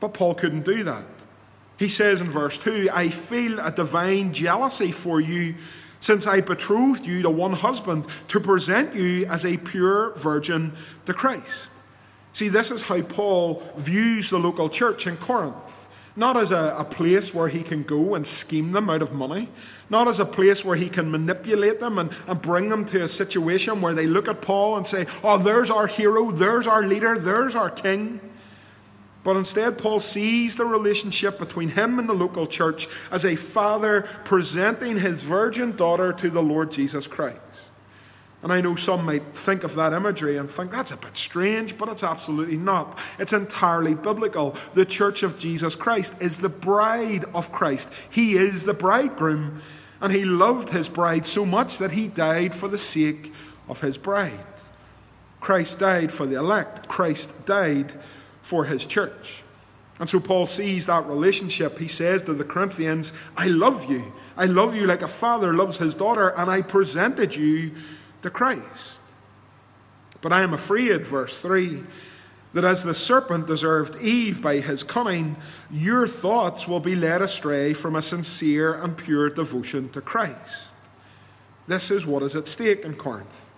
But 0.00 0.14
Paul 0.14 0.34
couldn't 0.34 0.64
do 0.64 0.82
that. 0.84 1.04
He 1.76 1.88
says 1.88 2.20
in 2.20 2.28
verse 2.28 2.58
2 2.58 2.88
I 2.92 3.08
feel 3.08 3.58
a 3.58 3.70
divine 3.70 4.32
jealousy 4.32 4.92
for 4.92 5.20
you, 5.20 5.54
since 5.98 6.26
I 6.26 6.40
betrothed 6.40 7.06
you 7.06 7.20
to 7.22 7.30
one 7.30 7.52
husband 7.52 8.06
to 8.28 8.40
present 8.40 8.94
you 8.94 9.26
as 9.26 9.44
a 9.44 9.58
pure 9.58 10.14
virgin 10.16 10.72
to 11.04 11.12
Christ. 11.12 11.69
See, 12.32 12.48
this 12.48 12.70
is 12.70 12.82
how 12.82 13.02
Paul 13.02 13.62
views 13.76 14.30
the 14.30 14.38
local 14.38 14.68
church 14.68 15.06
in 15.06 15.16
Corinth. 15.16 15.88
Not 16.16 16.36
as 16.36 16.50
a, 16.50 16.74
a, 16.76 16.84
place 16.84 17.32
where 17.32 17.48
he 17.48 17.62
can 17.62 17.82
go 17.82 18.14
and 18.14 18.26
scheme 18.26 18.72
them 18.72 18.90
out 18.90 19.00
of 19.00 19.12
money, 19.12 19.48
not 19.88 20.08
as 20.08 20.18
a 20.18 20.24
place 20.24 20.64
where 20.64 20.76
he 20.76 20.88
can 20.88 21.10
manipulate 21.10 21.78
them 21.78 21.98
and, 21.98 22.10
and 22.26 22.42
bring 22.42 22.68
them 22.68 22.84
to 22.86 23.04
a 23.04 23.08
situation 23.08 23.80
where 23.80 23.94
they 23.94 24.06
look 24.06 24.26
at 24.26 24.42
Paul 24.42 24.76
and 24.76 24.86
say, 24.86 25.06
Oh, 25.22 25.38
there's 25.38 25.70
our 25.70 25.86
hero, 25.86 26.30
there's 26.30 26.66
our 26.66 26.82
leader, 26.82 27.16
there's 27.16 27.54
our 27.54 27.70
king. 27.70 28.20
But 29.22 29.36
instead, 29.36 29.78
Paul 29.78 30.00
sees 30.00 30.56
the 30.56 30.64
relationship 30.64 31.38
between 31.38 31.70
him 31.70 31.98
and 31.98 32.08
the 32.08 32.14
local 32.14 32.46
church 32.46 32.88
as 33.10 33.24
a 33.24 33.36
father 33.36 34.02
presenting 34.24 34.98
his 34.98 35.22
virgin 35.22 35.76
daughter 35.76 36.12
to 36.14 36.30
the 36.30 36.42
Lord 36.42 36.72
Jesus 36.72 37.06
Christ. 37.06 37.69
And 38.42 38.52
I 38.52 38.62
know 38.62 38.74
some 38.74 39.04
might 39.04 39.36
think 39.36 39.64
of 39.64 39.74
that 39.74 39.92
imagery 39.92 40.38
and 40.38 40.50
think 40.50 40.70
that's 40.70 40.92
a 40.92 40.96
bit 40.96 41.16
strange, 41.16 41.76
but 41.76 41.90
it's 41.90 42.02
absolutely 42.02 42.56
not. 42.56 42.98
It's 43.18 43.34
entirely 43.34 43.94
biblical. 43.94 44.56
The 44.72 44.86
church 44.86 45.22
of 45.22 45.38
Jesus 45.38 45.76
Christ 45.76 46.20
is 46.22 46.38
the 46.38 46.48
bride 46.48 47.26
of 47.34 47.52
Christ, 47.52 47.92
He 48.10 48.36
is 48.36 48.64
the 48.64 48.74
bridegroom. 48.74 49.60
And 50.02 50.14
He 50.14 50.24
loved 50.24 50.70
His 50.70 50.88
bride 50.88 51.26
so 51.26 51.44
much 51.44 51.76
that 51.76 51.92
He 51.92 52.08
died 52.08 52.54
for 52.54 52.68
the 52.68 52.78
sake 52.78 53.34
of 53.68 53.82
His 53.82 53.98
bride. 53.98 54.40
Christ 55.40 55.78
died 55.78 56.10
for 56.10 56.24
the 56.24 56.36
elect, 56.36 56.88
Christ 56.88 57.44
died 57.44 57.92
for 58.40 58.64
His 58.64 58.86
church. 58.86 59.42
And 59.98 60.08
so 60.08 60.18
Paul 60.18 60.46
sees 60.46 60.86
that 60.86 61.06
relationship. 61.06 61.78
He 61.78 61.86
says 61.86 62.22
to 62.22 62.32
the 62.32 62.42
Corinthians, 62.42 63.12
I 63.36 63.48
love 63.48 63.90
you. 63.90 64.14
I 64.34 64.46
love 64.46 64.74
you 64.74 64.86
like 64.86 65.02
a 65.02 65.08
father 65.08 65.52
loves 65.52 65.76
his 65.76 65.94
daughter, 65.94 66.28
and 66.30 66.50
I 66.50 66.62
presented 66.62 67.36
you 67.36 67.72
to 68.22 68.30
Christ. 68.30 69.00
But 70.20 70.32
I 70.32 70.42
am 70.42 70.52
afraid, 70.52 71.06
verse 71.06 71.40
3, 71.40 71.82
that 72.52 72.64
as 72.64 72.82
the 72.82 72.94
serpent 72.94 73.46
deserved 73.46 74.00
Eve 74.02 74.42
by 74.42 74.58
his 74.58 74.82
cunning, 74.82 75.36
your 75.70 76.06
thoughts 76.06 76.66
will 76.66 76.80
be 76.80 76.96
led 76.96 77.22
astray 77.22 77.72
from 77.72 77.94
a 77.94 78.02
sincere 78.02 78.74
and 78.74 78.96
pure 78.96 79.30
devotion 79.30 79.88
to 79.90 80.00
Christ. 80.00 80.74
This 81.66 81.90
is 81.90 82.06
what 82.06 82.22
is 82.22 82.34
at 82.34 82.48
stake 82.48 82.84
in 82.84 82.96
Corinth. 82.96 83.49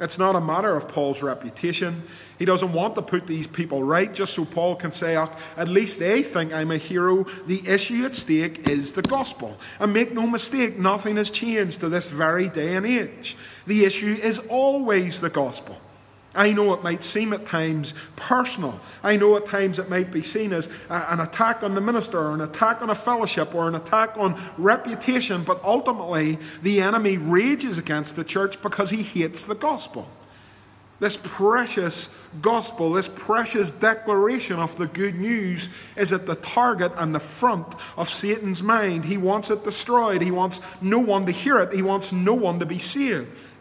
It's 0.00 0.18
not 0.18 0.34
a 0.34 0.40
matter 0.40 0.76
of 0.76 0.88
Paul's 0.88 1.22
reputation. 1.22 2.02
He 2.36 2.44
doesn't 2.44 2.72
want 2.72 2.96
to 2.96 3.02
put 3.02 3.28
these 3.28 3.46
people 3.46 3.84
right 3.84 4.12
just 4.12 4.34
so 4.34 4.44
Paul 4.44 4.74
can 4.74 4.90
say, 4.90 5.16
oh, 5.16 5.30
at 5.56 5.68
least 5.68 6.00
they 6.00 6.22
think 6.22 6.52
I'm 6.52 6.72
a 6.72 6.78
hero. 6.78 7.24
The 7.46 7.62
issue 7.66 8.04
at 8.04 8.16
stake 8.16 8.68
is 8.68 8.94
the 8.94 9.02
gospel. 9.02 9.56
And 9.78 9.92
make 9.92 10.12
no 10.12 10.26
mistake, 10.26 10.78
nothing 10.78 11.16
has 11.16 11.30
changed 11.30 11.80
to 11.80 11.88
this 11.88 12.10
very 12.10 12.48
day 12.48 12.74
and 12.74 12.84
age. 12.84 13.36
The 13.66 13.84
issue 13.84 14.18
is 14.20 14.38
always 14.48 15.20
the 15.20 15.30
gospel. 15.30 15.80
I 16.34 16.52
know 16.52 16.72
it 16.74 16.82
might 16.82 17.02
seem 17.04 17.32
at 17.32 17.46
times 17.46 17.94
personal. 18.16 18.80
I 19.02 19.16
know 19.16 19.36
at 19.36 19.46
times 19.46 19.78
it 19.78 19.88
might 19.88 20.10
be 20.10 20.22
seen 20.22 20.52
as 20.52 20.68
an 20.90 21.20
attack 21.20 21.62
on 21.62 21.74
the 21.74 21.80
minister, 21.80 22.18
or 22.18 22.34
an 22.34 22.40
attack 22.40 22.82
on 22.82 22.90
a 22.90 22.94
fellowship, 22.94 23.54
or 23.54 23.68
an 23.68 23.74
attack 23.74 24.16
on 24.16 24.40
reputation, 24.58 25.44
but 25.44 25.62
ultimately 25.62 26.38
the 26.62 26.80
enemy 26.80 27.18
rages 27.18 27.78
against 27.78 28.16
the 28.16 28.24
church 28.24 28.60
because 28.62 28.90
he 28.90 29.02
hates 29.02 29.44
the 29.44 29.54
gospel. 29.54 30.08
This 31.00 31.16
precious 31.16 32.08
gospel, 32.40 32.92
this 32.92 33.08
precious 33.08 33.70
declaration 33.70 34.58
of 34.58 34.76
the 34.76 34.86
good 34.86 35.16
news 35.16 35.68
is 35.96 36.12
at 36.12 36.26
the 36.26 36.36
target 36.36 36.92
and 36.96 37.14
the 37.14 37.20
front 37.20 37.74
of 37.96 38.08
Satan's 38.08 38.62
mind. 38.62 39.04
He 39.04 39.16
wants 39.16 39.50
it 39.50 39.64
destroyed. 39.64 40.22
He 40.22 40.30
wants 40.30 40.60
no 40.80 41.00
one 41.00 41.26
to 41.26 41.32
hear 41.32 41.58
it. 41.58 41.72
He 41.72 41.82
wants 41.82 42.12
no 42.12 42.34
one 42.34 42.60
to 42.60 42.66
be 42.66 42.78
saved 42.78 43.53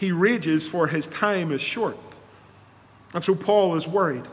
he 0.00 0.12
rages 0.12 0.66
for 0.66 0.86
his 0.86 1.06
time 1.06 1.52
is 1.52 1.60
short. 1.60 1.98
And 3.12 3.22
so 3.22 3.34
Paul 3.34 3.76
is 3.76 3.86
worried. 3.86 4.24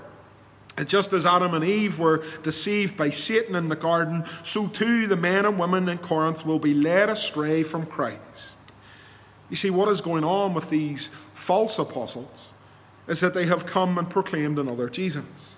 And 0.78 0.88
just 0.88 1.12
as 1.12 1.26
Adam 1.26 1.54
and 1.54 1.64
Eve 1.64 2.00
were 2.00 2.24
deceived 2.42 2.96
by 2.96 3.10
Satan 3.10 3.54
in 3.54 3.68
the 3.68 3.76
garden, 3.76 4.24
so 4.44 4.68
too 4.68 5.08
the 5.08 5.18
men 5.18 5.46
and 5.46 5.60
women 5.60 5.90
in 5.90 5.98
Corinth 5.98 6.46
will 6.46 6.60
be 6.60 6.74
led 6.74 7.10
astray 7.10 7.64
from 7.64 7.86
Christ. 7.86 8.52
You 9.50 9.58
see, 9.58 9.70
what 9.70 9.90
is 9.90 10.00
going 10.00 10.24
on 10.24 10.54
with 10.54 10.70
these 10.70 11.10
false 11.34 11.78
apostles 11.78 12.50
is 13.10 13.20
that 13.20 13.34
they 13.34 13.48
have 13.48 13.66
come 13.66 13.98
and 13.98 14.10
proclaimed 14.10 14.58
another 14.58 14.90
Jesus. 14.90 15.58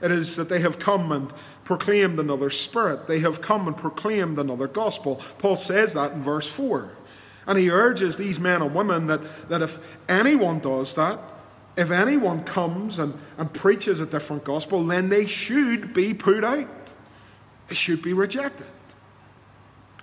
It 0.00 0.10
is 0.10 0.34
that 0.34 0.48
they 0.48 0.60
have 0.60 0.80
come 0.80 1.12
and 1.12 1.32
proclaimed 1.62 2.18
another 2.18 2.50
spirit. 2.50 3.06
They 3.06 3.20
have 3.20 3.40
come 3.40 3.68
and 3.68 3.76
proclaimed 3.76 4.38
another 4.38 4.66
gospel. 4.66 5.16
Paul 5.38 5.54
says 5.54 5.94
that 5.94 6.12
in 6.12 6.22
verse 6.22 6.52
4. 6.52 6.90
And 7.48 7.58
he 7.58 7.70
urges 7.70 8.16
these 8.16 8.38
men 8.38 8.60
and 8.60 8.74
women 8.74 9.06
that, 9.06 9.48
that 9.48 9.62
if 9.62 9.78
anyone 10.06 10.60
does 10.60 10.94
that, 10.94 11.18
if 11.78 11.90
anyone 11.90 12.44
comes 12.44 12.98
and, 12.98 13.14
and 13.38 13.52
preaches 13.52 14.00
a 14.00 14.06
different 14.06 14.44
gospel, 14.44 14.84
then 14.84 15.08
they 15.08 15.26
should 15.26 15.94
be 15.94 16.12
put 16.12 16.44
out. 16.44 16.92
They 17.68 17.74
should 17.74 18.02
be 18.02 18.12
rejected. 18.12 18.66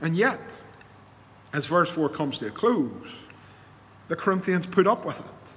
And 0.02 0.18
yet, 0.18 0.64
as 1.54 1.68
verse 1.68 1.94
4 1.94 2.10
comes 2.10 2.40
to 2.40 2.48
a 2.48 2.52
close, 2.52 3.20
the 4.08 4.16
Corinthians 4.16 4.66
put 4.66 4.88
up 4.88 5.06
with 5.06 5.20
it. 5.20 5.56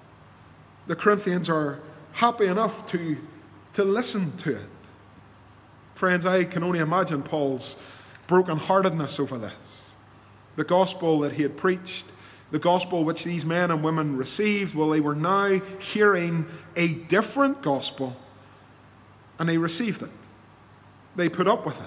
The 0.88 0.96
Corinthians 0.96 1.48
are 1.48 1.80
happy 2.12 2.46
enough 2.46 2.86
to, 2.88 3.16
to 3.74 3.84
listen 3.84 4.36
to 4.38 4.56
it. 4.56 4.70
Friends, 5.94 6.26
I 6.26 6.44
can 6.44 6.62
only 6.62 6.80
imagine 6.80 7.22
Paul's 7.22 7.76
brokenheartedness 8.26 9.18
over 9.18 9.38
this 9.38 9.67
the 10.58 10.64
gospel 10.64 11.20
that 11.20 11.34
he 11.34 11.42
had 11.42 11.56
preached, 11.56 12.04
the 12.50 12.58
gospel 12.58 13.04
which 13.04 13.22
these 13.22 13.44
men 13.44 13.70
and 13.70 13.84
women 13.84 14.16
received, 14.16 14.74
well, 14.74 14.88
they 14.88 14.98
were 14.98 15.14
now 15.14 15.60
hearing 15.78 16.46
a 16.74 16.94
different 16.94 17.62
gospel 17.62 18.16
and 19.38 19.48
they 19.48 19.56
received 19.56 20.02
it. 20.02 20.10
They 21.14 21.28
put 21.28 21.46
up 21.46 21.64
with 21.64 21.80
it. 21.80 21.86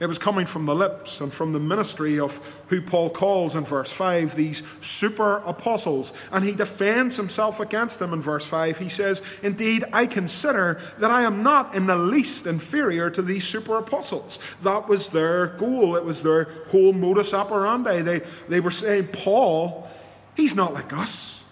It 0.00 0.06
was 0.06 0.18
coming 0.18 0.46
from 0.46 0.66
the 0.66 0.76
lips 0.76 1.20
and 1.20 1.34
from 1.34 1.52
the 1.52 1.58
ministry 1.58 2.20
of 2.20 2.38
who 2.68 2.80
Paul 2.80 3.10
calls 3.10 3.56
in 3.56 3.64
verse 3.64 3.90
5 3.90 4.36
these 4.36 4.62
super 4.80 5.38
apostles. 5.38 6.12
And 6.30 6.44
he 6.44 6.52
defends 6.52 7.16
himself 7.16 7.58
against 7.58 7.98
them 7.98 8.12
in 8.12 8.20
verse 8.20 8.46
5. 8.46 8.78
He 8.78 8.88
says, 8.88 9.22
Indeed, 9.42 9.84
I 9.92 10.06
consider 10.06 10.80
that 10.98 11.10
I 11.10 11.22
am 11.22 11.42
not 11.42 11.74
in 11.74 11.86
the 11.86 11.96
least 11.96 12.46
inferior 12.46 13.10
to 13.10 13.22
these 13.22 13.44
super 13.44 13.76
apostles. 13.76 14.38
That 14.62 14.88
was 14.88 15.08
their 15.08 15.48
goal, 15.48 15.96
it 15.96 16.04
was 16.04 16.22
their 16.22 16.44
whole 16.68 16.92
modus 16.92 17.34
operandi. 17.34 18.02
They, 18.02 18.20
they 18.48 18.60
were 18.60 18.70
saying, 18.70 19.08
Paul, 19.08 19.88
he's 20.36 20.54
not 20.54 20.74
like 20.74 20.92
us. 20.92 21.42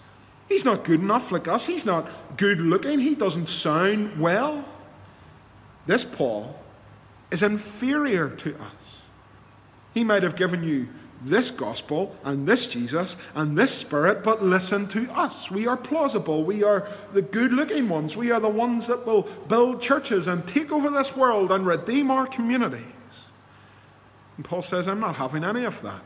He's 0.47 0.63
not 0.63 0.85
good 0.85 1.01
enough 1.01 1.33
like 1.33 1.49
us. 1.49 1.65
He's 1.65 1.85
not 1.85 2.07
good 2.37 2.61
looking. 2.61 2.99
He 2.99 3.13
doesn't 3.13 3.49
sound 3.49 4.17
well. 4.17 4.63
This 5.85 6.05
Paul 6.05 6.57
is 7.31 7.43
inferior 7.43 8.29
to 8.29 8.55
us. 8.55 9.01
He 9.93 10.03
might 10.03 10.23
have 10.23 10.35
given 10.35 10.63
you 10.63 10.87
this 11.21 11.49
gospel 11.49 12.15
and 12.23 12.47
this 12.47 12.67
Jesus 12.67 13.15
and 13.33 13.57
this 13.57 13.75
Spirit, 13.75 14.23
but 14.23 14.43
listen 14.43 14.87
to 14.89 15.11
us. 15.11 15.49
We 15.49 15.67
are 15.67 15.77
plausible. 15.77 16.43
We 16.43 16.63
are 16.63 16.87
the 17.13 17.21
good 17.21 17.51
looking 17.51 17.89
ones. 17.89 18.15
We 18.15 18.31
are 18.31 18.39
the 18.39 18.49
ones 18.49 18.87
that 18.87 19.05
will 19.05 19.23
build 19.47 19.81
churches 19.81 20.27
and 20.27 20.47
take 20.47 20.71
over 20.71 20.89
this 20.89 21.15
world 21.15 21.51
and 21.51 21.65
redeem 21.65 22.11
our 22.11 22.27
communities. 22.27 22.85
And 24.35 24.45
Paul 24.45 24.61
says, 24.61 24.87
I'm 24.87 24.99
not 24.99 25.15
having 25.15 25.43
any 25.43 25.63
of 25.63 25.81
that. 25.81 26.01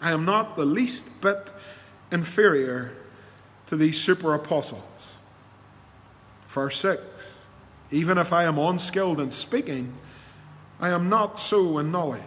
I 0.00 0.12
am 0.12 0.24
not 0.24 0.56
the 0.56 0.64
least 0.64 1.20
bit 1.20 1.52
inferior 2.12 2.92
to 3.66 3.76
these 3.76 4.00
super 4.00 4.32
apostles. 4.34 5.16
Verse 6.48 6.78
6 6.78 7.37
Even 7.90 8.18
if 8.18 8.32
I 8.32 8.44
am 8.44 8.58
unskilled 8.58 9.20
in 9.20 9.30
speaking, 9.30 9.94
I 10.80 10.90
am 10.90 11.08
not 11.08 11.40
so 11.40 11.78
in 11.78 11.90
knowledge. 11.90 12.22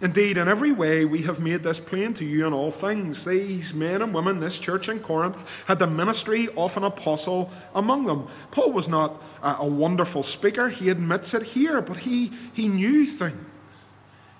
Indeed, 0.00 0.38
in 0.38 0.46
every 0.46 0.70
way 0.70 1.04
we 1.04 1.22
have 1.22 1.40
made 1.40 1.64
this 1.64 1.80
plain 1.80 2.14
to 2.14 2.24
you 2.24 2.46
in 2.46 2.52
all 2.52 2.70
things. 2.70 3.24
These 3.24 3.74
men 3.74 4.00
and 4.00 4.14
women, 4.14 4.38
this 4.38 4.60
church 4.60 4.88
in 4.88 5.00
Corinth, 5.00 5.64
had 5.66 5.80
the 5.80 5.88
ministry 5.88 6.48
of 6.56 6.76
an 6.76 6.84
apostle 6.84 7.50
among 7.74 8.04
them. 8.04 8.28
Paul 8.52 8.70
was 8.70 8.88
not 8.88 9.20
a 9.42 9.66
wonderful 9.66 10.22
speaker, 10.22 10.68
he 10.68 10.88
admits 10.88 11.34
it 11.34 11.42
here, 11.42 11.82
but 11.82 11.98
he, 11.98 12.32
he 12.52 12.68
knew 12.68 13.06
things. 13.06 13.44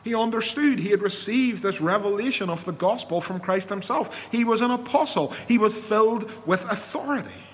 He 0.04 0.14
understood. 0.14 0.78
He 0.78 0.90
had 0.90 1.02
received 1.02 1.62
this 1.62 1.80
revelation 1.80 2.48
of 2.48 2.64
the 2.64 2.72
gospel 2.72 3.20
from 3.20 3.40
Christ 3.40 3.68
himself. 3.68 4.28
He 4.30 4.44
was 4.44 4.60
an 4.60 4.70
apostle, 4.70 5.34
he 5.48 5.58
was 5.58 5.88
filled 5.88 6.30
with 6.46 6.70
authority. 6.70 7.44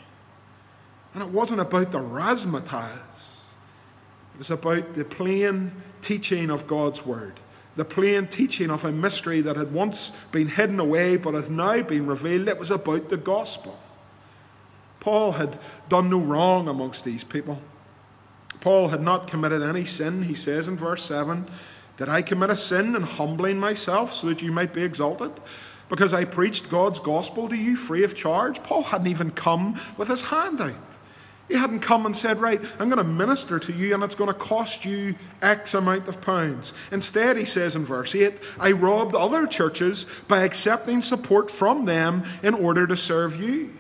And 1.15 1.23
it 1.23 1.31
wasn't 1.31 1.61
about 1.61 1.93
the 1.93 2.01
razzmatazz, 2.01 2.91
it 4.35 4.39
was 4.39 4.51
about 4.51 4.95
the 4.95 5.05
plain 5.05 5.73
teaching 6.01 6.51
of 6.51 6.67
God's 6.67 7.07
word 7.07 7.41
the 7.77 7.85
plain 7.85 8.27
teaching 8.27 8.71
of 8.71 8.85
a 8.85 8.93
mystery 8.93 9.41
that 9.41 9.57
had 9.57 9.73
once 9.73 10.13
been 10.31 10.49
hidden 10.49 10.79
away 10.79 11.17
but 11.17 11.35
had 11.35 11.51
now 11.51 11.83
been 11.83 12.07
revealed. 12.07 12.49
It 12.49 12.59
was 12.59 12.71
about 12.71 13.09
the 13.09 13.17
gospel. 13.17 13.79
Paul 15.01 15.33
had 15.33 15.59
done 15.89 16.09
no 16.09 16.19
wrong 16.19 16.69
amongst 16.69 17.05
these 17.05 17.25
people. 17.25 17.61
Paul 18.61 18.89
had 18.89 19.03
not 19.03 19.27
committed 19.27 19.63
any 19.63 19.85
sin, 19.85 20.23
he 20.23 20.35
says 20.35 20.69
in 20.69 20.77
verse 20.77 21.05
7. 21.05 21.47
Did 21.97 22.09
I 22.09 22.23
commit 22.23 22.51
a 22.51 22.57
sin 22.57 22.97
in 22.97 23.03
humbling 23.03 23.59
myself 23.59 24.13
so 24.13 24.29
that 24.29 24.43
you 24.43 24.51
might 24.51 24.73
be 24.73 24.83
exalted? 24.83 25.33
Because 25.89 26.15
I 26.15 26.25
preached 26.25 26.71
God's 26.71 26.99
gospel 26.99 27.49
to 27.49 27.57
you 27.57 27.77
free 27.77 28.05
of 28.05 28.15
charge? 28.15 28.63
Paul 28.63 28.85
hadn't 28.85 29.09
even 29.09 29.31
come 29.33 29.79
with 29.99 30.09
his 30.09 30.23
hand 30.23 30.61
out. 30.61 30.99
He 31.49 31.55
hadn't 31.55 31.81
come 31.81 32.07
and 32.07 32.17
said, 32.17 32.41
Right, 32.41 32.61
I'm 32.79 32.89
going 32.89 32.99
to 32.99 33.05
minister 33.05 33.59
to 33.59 33.73
you 33.73 33.95
and 33.95 34.03
it's 34.03 34.15
going 34.15 34.29
to 34.29 34.35
cost 34.35 34.85
you 34.85 35.15
X 35.43 35.75
amount 35.75 36.09
of 36.09 36.21
pounds. 36.21 36.73
Instead, 36.91 37.37
he 37.37 37.45
says 37.45 37.77
in 37.77 37.85
verse 37.85 38.15
8, 38.15 38.41
I 38.59 38.73
robbed 38.73 39.15
other 39.15 39.47
churches 39.47 40.07
by 40.27 40.43
accepting 40.43 41.03
support 41.03 41.51
from 41.51 41.85
them 41.85 42.25
in 42.43 42.55
order 42.55 42.87
to 42.87 42.97
serve 42.97 43.41
you. 43.41 43.75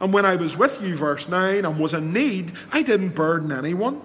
And 0.00 0.12
when 0.12 0.26
I 0.26 0.36
was 0.36 0.56
with 0.56 0.82
you, 0.82 0.96
verse 0.96 1.28
9, 1.28 1.64
and 1.64 1.78
was 1.78 1.94
in 1.94 2.12
need, 2.12 2.52
I 2.72 2.82
didn't 2.82 3.14
burden 3.14 3.52
anyone. 3.52 4.00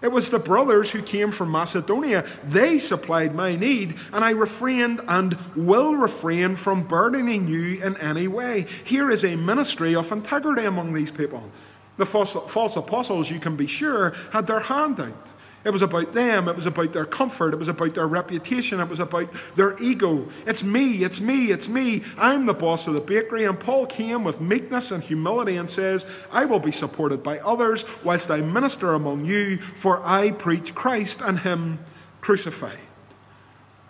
It 0.00 0.12
was 0.12 0.28
the 0.28 0.38
brothers 0.38 0.90
who 0.90 1.02
came 1.02 1.30
from 1.30 1.50
Macedonia. 1.50 2.26
They 2.44 2.78
supplied 2.78 3.34
my 3.34 3.56
need, 3.56 3.96
and 4.12 4.22
I 4.22 4.32
refrained 4.32 5.00
and 5.08 5.36
will 5.56 5.94
refrain 5.94 6.56
from 6.56 6.82
burdening 6.82 7.48
you 7.48 7.82
in 7.82 7.96
any 7.96 8.28
way. 8.28 8.66
Here 8.84 9.10
is 9.10 9.24
a 9.24 9.36
ministry 9.36 9.94
of 9.94 10.12
integrity 10.12 10.66
among 10.66 10.92
these 10.92 11.10
people. 11.10 11.50
The 11.96 12.06
false, 12.06 12.32
false 12.32 12.76
apostles, 12.76 13.30
you 13.30 13.38
can 13.38 13.56
be 13.56 13.66
sure, 13.66 14.14
had 14.32 14.46
their 14.46 14.60
hand 14.60 15.00
out. 15.00 15.34
It 15.64 15.72
was 15.72 15.80
about 15.80 16.12
them, 16.12 16.46
it 16.46 16.56
was 16.56 16.66
about 16.66 16.92
their 16.92 17.06
comfort, 17.06 17.54
it 17.54 17.58
was 17.58 17.68
about 17.68 17.94
their 17.94 18.06
reputation, 18.06 18.80
it 18.80 18.88
was 18.88 19.00
about 19.00 19.32
their 19.54 19.80
ego. 19.82 20.28
It's 20.46 20.62
me, 20.62 21.04
it's 21.04 21.22
me, 21.22 21.46
it's 21.52 21.68
me. 21.68 22.02
I'm 22.18 22.44
the 22.44 22.52
boss 22.52 22.86
of 22.86 22.92
the 22.92 23.00
bakery. 23.00 23.44
And 23.44 23.58
Paul 23.58 23.86
came 23.86 24.24
with 24.24 24.42
meekness 24.42 24.90
and 24.90 25.02
humility 25.02 25.56
and 25.56 25.70
says, 25.70 26.04
I 26.30 26.44
will 26.44 26.60
be 26.60 26.70
supported 26.70 27.22
by 27.22 27.38
others 27.38 27.86
whilst 28.04 28.30
I 28.30 28.42
minister 28.42 28.92
among 28.92 29.24
you, 29.24 29.56
for 29.56 30.04
I 30.04 30.32
preach 30.32 30.74
Christ 30.74 31.22
and 31.22 31.38
Him 31.38 31.78
crucified. 32.20 32.78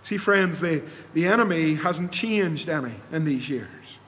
See, 0.02 0.16
friends, 0.16 0.60
the, 0.60 0.84
the 1.12 1.26
enemy 1.26 1.74
hasn't 1.74 2.12
changed 2.12 2.68
any 2.68 2.94
in 3.10 3.24
these 3.24 3.48
years. 3.50 3.98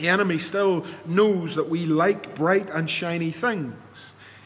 The 0.00 0.08
enemy 0.08 0.38
still 0.38 0.86
knows 1.04 1.56
that 1.56 1.68
we 1.68 1.84
like 1.84 2.34
bright 2.34 2.70
and 2.70 2.88
shiny 2.88 3.30
things. 3.30 3.74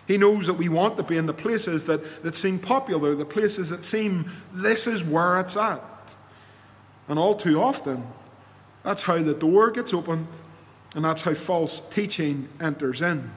He 0.04 0.18
knows 0.18 0.48
that 0.48 0.54
we 0.54 0.68
want 0.68 0.96
to 0.96 1.04
be 1.04 1.16
in 1.16 1.26
the 1.26 1.32
places 1.32 1.84
that, 1.84 2.24
that 2.24 2.34
seem 2.34 2.58
popular, 2.58 3.14
the 3.14 3.24
places 3.24 3.70
that 3.70 3.84
seem 3.84 4.32
this 4.52 4.88
is 4.88 5.04
where 5.04 5.38
it's 5.38 5.56
at. 5.56 6.16
And 7.06 7.20
all 7.20 7.36
too 7.36 7.62
often, 7.62 8.08
that's 8.82 9.04
how 9.04 9.22
the 9.22 9.32
door 9.32 9.70
gets 9.70 9.94
opened, 9.94 10.26
and 10.96 11.04
that's 11.04 11.22
how 11.22 11.34
false 11.34 11.80
teaching 11.88 12.48
enters 12.60 13.00
in. 13.00 13.30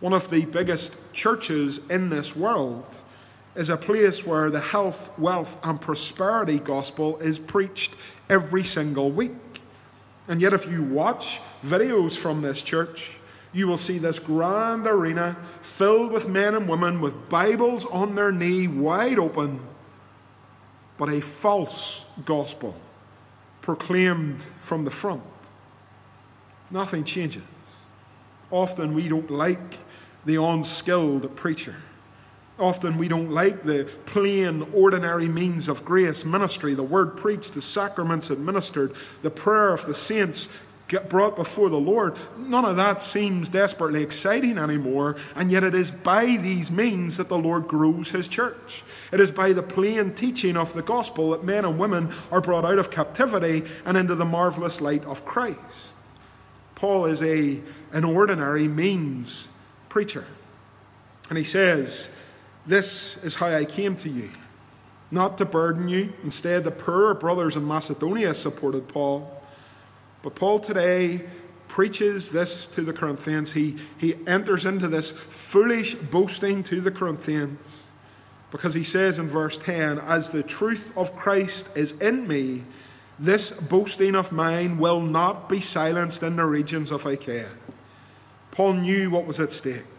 One 0.00 0.14
of 0.14 0.30
the 0.30 0.46
biggest 0.46 0.96
churches 1.12 1.80
in 1.90 2.08
this 2.08 2.34
world 2.34 2.86
is 3.54 3.68
a 3.68 3.76
place 3.76 4.26
where 4.26 4.50
the 4.50 4.60
health, 4.60 5.16
wealth, 5.18 5.58
and 5.62 5.78
prosperity 5.80 6.58
gospel 6.58 7.18
is 7.18 7.38
preached 7.38 7.92
every 8.30 8.64
single 8.64 9.10
week. 9.10 9.32
And 10.28 10.40
yet, 10.40 10.52
if 10.52 10.70
you 10.70 10.82
watch 10.82 11.40
videos 11.64 12.16
from 12.16 12.42
this 12.42 12.62
church, 12.62 13.18
you 13.52 13.66
will 13.66 13.78
see 13.78 13.98
this 13.98 14.18
grand 14.18 14.86
arena 14.86 15.36
filled 15.62 16.12
with 16.12 16.28
men 16.28 16.54
and 16.54 16.68
women 16.68 17.00
with 17.00 17.28
Bibles 17.28 17.86
on 17.86 18.14
their 18.14 18.32
knee, 18.32 18.66
wide 18.68 19.18
open, 19.18 19.60
but 20.98 21.08
a 21.08 21.20
false 21.20 22.04
gospel 22.24 22.74
proclaimed 23.62 24.42
from 24.60 24.84
the 24.84 24.90
front. 24.90 25.22
Nothing 26.70 27.04
changes. 27.04 27.42
Often 28.50 28.94
we 28.94 29.08
don't 29.08 29.30
like 29.30 29.78
the 30.24 30.42
unskilled 30.42 31.34
preacher. 31.36 31.76
Often 32.58 32.96
we 32.96 33.08
don't 33.08 33.30
like 33.30 33.62
the 33.64 33.84
plain, 34.06 34.66
ordinary 34.72 35.28
means 35.28 35.68
of 35.68 35.84
grace 35.84 36.24
ministry, 36.24 36.72
the 36.74 36.82
word 36.82 37.16
preached, 37.16 37.52
the 37.52 37.60
sacraments 37.60 38.30
administered, 38.30 38.94
the 39.22 39.30
prayer 39.30 39.74
of 39.74 39.84
the 39.84 39.94
saints 39.94 40.48
brought 41.08 41.36
before 41.36 41.68
the 41.68 41.80
Lord. 41.80 42.16
None 42.38 42.64
of 42.64 42.76
that 42.76 43.02
seems 43.02 43.48
desperately 43.48 44.02
exciting 44.02 44.56
anymore, 44.56 45.16
and 45.34 45.50
yet 45.50 45.64
it 45.64 45.74
is 45.74 45.90
by 45.90 46.36
these 46.36 46.70
means 46.70 47.16
that 47.16 47.28
the 47.28 47.38
Lord 47.38 47.68
grows 47.68 48.10
his 48.10 48.28
church. 48.28 48.84
It 49.12 49.20
is 49.20 49.30
by 49.30 49.52
the 49.52 49.62
plain 49.62 50.14
teaching 50.14 50.56
of 50.56 50.72
the 50.72 50.82
gospel 50.82 51.30
that 51.30 51.44
men 51.44 51.64
and 51.64 51.78
women 51.78 52.14
are 52.30 52.40
brought 52.40 52.64
out 52.64 52.78
of 52.78 52.90
captivity 52.90 53.64
and 53.84 53.96
into 53.96 54.14
the 54.14 54.24
marvelous 54.24 54.80
light 54.80 55.04
of 55.04 55.24
Christ. 55.24 55.94
Paul 56.74 57.06
is 57.06 57.22
a, 57.22 57.60
an 57.92 58.04
ordinary 58.04 58.68
means 58.68 59.48
preacher. 59.88 60.26
And 61.28 61.36
he 61.36 61.44
says, 61.44 62.10
this 62.66 63.22
is 63.24 63.36
how 63.36 63.46
I 63.46 63.64
came 63.64 63.96
to 63.96 64.08
you, 64.08 64.30
not 65.10 65.38
to 65.38 65.44
burden 65.44 65.88
you. 65.88 66.12
Instead, 66.24 66.64
the 66.64 66.70
poorer 66.70 67.14
brothers 67.14 67.56
in 67.56 67.66
Macedonia 67.66 68.34
supported 68.34 68.88
Paul. 68.88 69.32
But 70.22 70.34
Paul 70.34 70.58
today 70.58 71.26
preaches 71.68 72.30
this 72.30 72.66
to 72.68 72.82
the 72.82 72.92
Corinthians. 72.92 73.52
He, 73.52 73.76
he 73.98 74.16
enters 74.26 74.64
into 74.64 74.88
this 74.88 75.12
foolish 75.12 75.94
boasting 75.94 76.62
to 76.64 76.80
the 76.80 76.90
Corinthians 76.90 77.86
because 78.50 78.74
he 78.74 78.84
says 78.84 79.18
in 79.18 79.28
verse 79.28 79.58
10 79.58 79.98
As 79.98 80.30
the 80.30 80.42
truth 80.42 80.96
of 80.96 81.14
Christ 81.14 81.68
is 81.76 81.92
in 81.92 82.26
me, 82.26 82.64
this 83.18 83.50
boasting 83.50 84.14
of 84.14 84.32
mine 84.32 84.78
will 84.78 85.00
not 85.00 85.48
be 85.48 85.60
silenced 85.60 86.22
in 86.22 86.36
the 86.36 86.44
regions 86.44 86.90
of 86.90 87.06
Achaia. 87.06 87.48
Paul 88.50 88.74
knew 88.74 89.10
what 89.10 89.26
was 89.26 89.40
at 89.40 89.52
stake. 89.52 89.95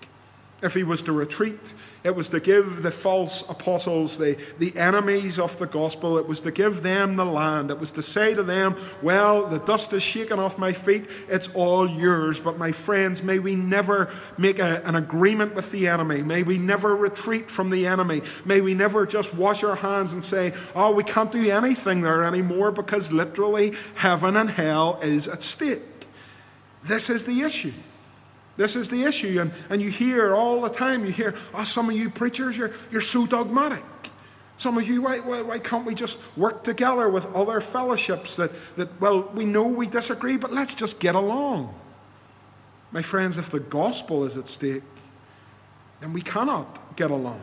If 0.63 0.73
he 0.73 0.81
was 0.81 1.03
to 1.03 1.11
retreat, 1.11 1.75
it 2.03 2.15
was 2.15 2.29
to 2.29 2.39
give 2.39 2.81
the 2.81 2.89
false 2.89 3.47
apostles, 3.47 4.17
the, 4.17 4.37
the 4.57 4.75
enemies 4.75 5.37
of 5.37 5.55
the 5.59 5.67
gospel, 5.67 6.17
it 6.17 6.27
was 6.27 6.39
to 6.41 6.51
give 6.51 6.81
them 6.81 7.15
the 7.15 7.25
land. 7.25 7.69
It 7.69 7.79
was 7.79 7.91
to 7.91 8.01
say 8.01 8.33
to 8.33 8.41
them, 8.41 8.75
Well, 9.03 9.45
the 9.45 9.59
dust 9.59 9.93
is 9.93 10.01
shaken 10.01 10.39
off 10.39 10.57
my 10.57 10.73
feet, 10.73 11.07
it's 11.29 11.49
all 11.53 11.87
yours. 11.87 12.39
But 12.39 12.57
my 12.57 12.71
friends, 12.71 13.21
may 13.21 13.37
we 13.37 13.53
never 13.53 14.11
make 14.39 14.57
a, 14.57 14.81
an 14.83 14.95
agreement 14.95 15.53
with 15.53 15.69
the 15.71 15.87
enemy. 15.87 16.23
May 16.23 16.41
we 16.41 16.57
never 16.57 16.95
retreat 16.95 17.51
from 17.51 17.69
the 17.69 17.85
enemy. 17.85 18.23
May 18.43 18.61
we 18.61 18.73
never 18.73 19.05
just 19.05 19.35
wash 19.35 19.63
our 19.63 19.75
hands 19.75 20.13
and 20.13 20.25
say, 20.25 20.53
Oh, 20.73 20.91
we 20.91 21.03
can't 21.03 21.31
do 21.31 21.51
anything 21.51 22.01
there 22.01 22.23
anymore 22.23 22.71
because 22.71 23.11
literally 23.11 23.73
heaven 23.93 24.35
and 24.35 24.49
hell 24.49 24.97
is 25.03 25.27
at 25.27 25.43
stake. 25.43 25.81
This 26.83 27.11
is 27.11 27.25
the 27.25 27.41
issue. 27.41 27.73
This 28.57 28.75
is 28.75 28.89
the 28.89 29.03
issue. 29.03 29.39
And, 29.39 29.53
and 29.69 29.81
you 29.81 29.89
hear 29.89 30.35
all 30.35 30.61
the 30.61 30.69
time, 30.69 31.05
you 31.05 31.11
hear, 31.11 31.35
oh, 31.53 31.63
some 31.63 31.89
of 31.89 31.95
you 31.95 32.09
preachers, 32.09 32.57
you're, 32.57 32.71
you're 32.91 33.01
so 33.01 33.25
dogmatic. 33.25 33.83
Some 34.57 34.77
of 34.79 34.87
you, 34.87 35.03
why, 35.03 35.19
why, 35.19 35.43
why 35.43 35.59
can't 35.59 35.85
we 35.85 35.93
just 35.93 36.19
work 36.35 36.63
together 36.63 37.07
with 37.09 37.33
other 37.35 37.61
fellowships 37.61 38.35
that, 38.37 38.51
that, 38.75 38.99
well, 38.99 39.29
we 39.35 39.45
know 39.45 39.67
we 39.67 39.85
disagree, 39.87 40.35
but 40.35 40.51
let's 40.51 40.73
just 40.73 40.99
get 40.99 41.13
along. 41.13 41.73
My 42.91 43.03
friends, 43.03 43.37
if 43.37 43.51
the 43.51 43.59
gospel 43.59 44.25
is 44.25 44.35
at 44.35 44.47
stake, 44.47 44.83
then 45.99 46.11
we 46.11 46.21
cannot 46.21 46.95
get 46.95 47.11
along. 47.11 47.41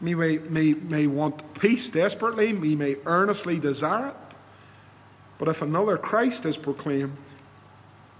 We 0.00 0.14
may, 0.14 0.38
may, 0.38 0.72
may 0.72 1.06
want 1.06 1.54
peace 1.60 1.90
desperately, 1.90 2.54
we 2.54 2.74
may 2.74 2.96
earnestly 3.04 3.58
desire 3.58 4.08
it, 4.08 4.36
but 5.38 5.48
if 5.48 5.60
another 5.60 5.98
Christ 5.98 6.46
is 6.46 6.56
proclaimed, 6.56 7.16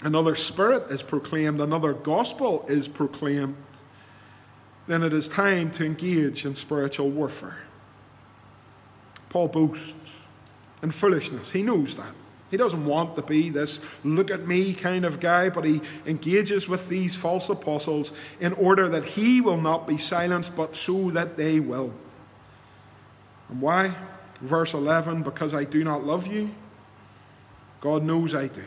another 0.03 0.35
spirit 0.35 0.91
is 0.91 1.03
proclaimed, 1.03 1.61
another 1.61 1.95
gospel 1.95 2.65
is 2.69 2.88
proclaimed, 2.88 3.57
then 4.87 5.03
it 5.03 5.12
is 5.12 5.29
time 5.29 5.71
to 5.73 5.87
engage 5.87 6.45
in 6.45 6.55
spiritual 6.55 7.09
warfare. 7.09 7.62
Paul 9.29 9.49
boasts 9.49 10.29
in 10.83 10.91
foolishness. 10.91 11.53
He 11.53 11.62
knows 11.62 11.95
that. 11.97 12.15
He 12.51 12.59
doesn't 12.59 12.85
want 12.85 13.17
to 13.17 13.23
be 13.23 13.49
this 13.49 13.81
look 14.05 14.31
at 14.31 14.47
me 14.47 14.75
kind 14.75 15.07
of 15.07 15.21
guy, 15.21 15.49
but 15.49 15.65
he 15.65 15.81
engages 16.05 16.69
with 16.69 16.87
these 16.91 17.17
false 17.17 17.49
apostles 17.49 18.12
in 18.41 18.53
order 18.53 18.91
that 18.91 19.05
he 19.07 19.41
will 19.41 19.61
not 19.61 19.87
be 19.87 19.97
silenced, 19.97 20.55
but 20.55 20.77
so 20.77 21.11
that 21.12 21.38
they 21.38 21.61
will. 21.61 21.95
And 23.49 23.62
why? 23.62 23.97
Verse 24.43 24.75
11 24.75 25.23
because 25.23 25.55
I 25.55 25.65
do 25.65 25.83
not 25.83 26.05
love 26.05 26.27
you. 26.27 26.51
God 27.81 28.03
knows 28.03 28.35
I 28.35 28.49
do. 28.49 28.65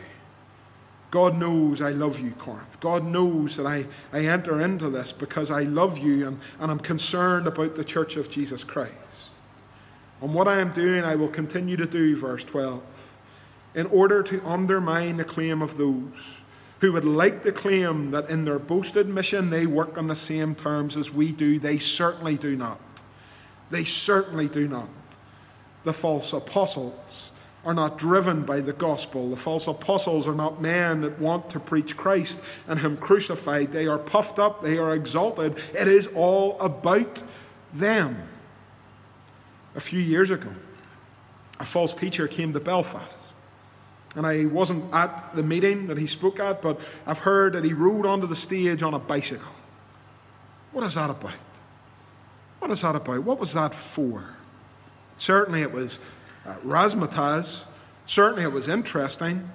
God 1.10 1.36
knows 1.36 1.80
I 1.80 1.90
love 1.90 2.20
you, 2.20 2.32
Corinth. 2.32 2.80
God 2.80 3.04
knows 3.04 3.56
that 3.56 3.66
I, 3.66 3.86
I 4.12 4.26
enter 4.26 4.60
into 4.60 4.90
this 4.90 5.12
because 5.12 5.50
I 5.50 5.62
love 5.62 5.98
you 5.98 6.26
and, 6.26 6.40
and 6.58 6.70
I'm 6.70 6.80
concerned 6.80 7.46
about 7.46 7.76
the 7.76 7.84
church 7.84 8.16
of 8.16 8.28
Jesus 8.28 8.64
Christ. 8.64 8.94
And 10.20 10.34
what 10.34 10.48
I 10.48 10.60
am 10.60 10.72
doing, 10.72 11.04
I 11.04 11.14
will 11.14 11.28
continue 11.28 11.76
to 11.76 11.86
do, 11.86 12.16
verse 12.16 12.42
12, 12.44 12.82
in 13.74 13.86
order 13.86 14.22
to 14.24 14.44
undermine 14.44 15.18
the 15.18 15.24
claim 15.24 15.62
of 15.62 15.76
those 15.76 16.40
who 16.80 16.92
would 16.92 17.04
like 17.04 17.42
to 17.42 17.52
claim 17.52 18.10
that 18.10 18.28
in 18.28 18.44
their 18.44 18.58
boasted 18.58 19.06
mission 19.06 19.50
they 19.50 19.66
work 19.66 19.96
on 19.96 20.08
the 20.08 20.14
same 20.14 20.54
terms 20.54 20.96
as 20.96 21.10
we 21.10 21.32
do. 21.32 21.58
They 21.58 21.78
certainly 21.78 22.36
do 22.36 22.56
not. 22.56 22.80
They 23.70 23.84
certainly 23.84 24.48
do 24.48 24.68
not. 24.68 24.88
The 25.84 25.92
false 25.92 26.32
apostles 26.32 27.25
are 27.66 27.74
not 27.74 27.98
driven 27.98 28.42
by 28.42 28.60
the 28.60 28.72
gospel. 28.72 29.28
The 29.28 29.36
false 29.36 29.66
apostles 29.66 30.28
are 30.28 30.34
not 30.36 30.62
men 30.62 31.00
that 31.00 31.18
want 31.18 31.50
to 31.50 31.60
preach 31.60 31.96
Christ 31.96 32.40
and 32.68 32.78
Him 32.78 32.96
crucified. 32.96 33.72
They 33.72 33.88
are 33.88 33.98
puffed 33.98 34.38
up, 34.38 34.62
they 34.62 34.78
are 34.78 34.94
exalted. 34.94 35.58
It 35.74 35.88
is 35.88 36.06
all 36.14 36.58
about 36.60 37.22
them. 37.74 38.28
A 39.74 39.80
few 39.80 39.98
years 39.98 40.30
ago, 40.30 40.48
a 41.58 41.64
false 41.64 41.94
teacher 41.94 42.28
came 42.28 42.52
to 42.52 42.60
Belfast. 42.60 43.10
And 44.14 44.26
I 44.26 44.46
wasn't 44.46 44.94
at 44.94 45.34
the 45.34 45.42
meeting 45.42 45.88
that 45.88 45.98
he 45.98 46.06
spoke 46.06 46.38
at, 46.38 46.62
but 46.62 46.80
I've 47.04 47.18
heard 47.18 47.52
that 47.54 47.64
he 47.64 47.72
rode 47.72 48.06
onto 48.06 48.28
the 48.28 48.36
stage 48.36 48.82
on 48.82 48.94
a 48.94 48.98
bicycle. 48.98 49.52
What 50.70 50.84
is 50.84 50.94
that 50.94 51.10
about? 51.10 51.32
What 52.60 52.70
is 52.70 52.80
that 52.82 52.94
about? 52.94 53.24
What 53.24 53.40
was 53.40 53.52
that 53.54 53.74
for? 53.74 54.36
Certainly 55.18 55.62
it 55.62 55.72
was 55.72 55.98
uh, 56.46 56.54
razzmatazz. 56.64 57.64
Certainly 58.06 58.44
it 58.44 58.52
was 58.52 58.68
interesting, 58.68 59.50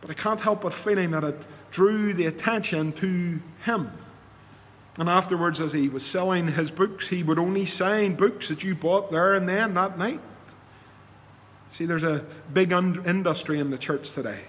but 0.00 0.10
I 0.10 0.14
can't 0.14 0.40
help 0.40 0.62
but 0.62 0.72
feeling 0.72 1.12
that 1.12 1.24
it 1.24 1.46
drew 1.70 2.12
the 2.12 2.26
attention 2.26 2.92
to 2.94 3.40
him. 3.64 3.92
And 4.98 5.08
afterwards, 5.08 5.60
as 5.60 5.72
he 5.72 5.88
was 5.88 6.04
selling 6.04 6.48
his 6.48 6.70
books, 6.70 7.08
he 7.08 7.22
would 7.22 7.38
only 7.38 7.64
sign 7.64 8.16
books 8.16 8.48
that 8.48 8.64
you 8.64 8.74
bought 8.74 9.10
there 9.10 9.34
and 9.34 9.48
then 9.48 9.74
that 9.74 9.96
night. 9.96 10.20
See, 11.70 11.86
there's 11.86 12.02
a 12.02 12.24
big 12.52 12.72
industry 12.72 13.60
in 13.60 13.70
the 13.70 13.78
church 13.78 14.12
today 14.12 14.44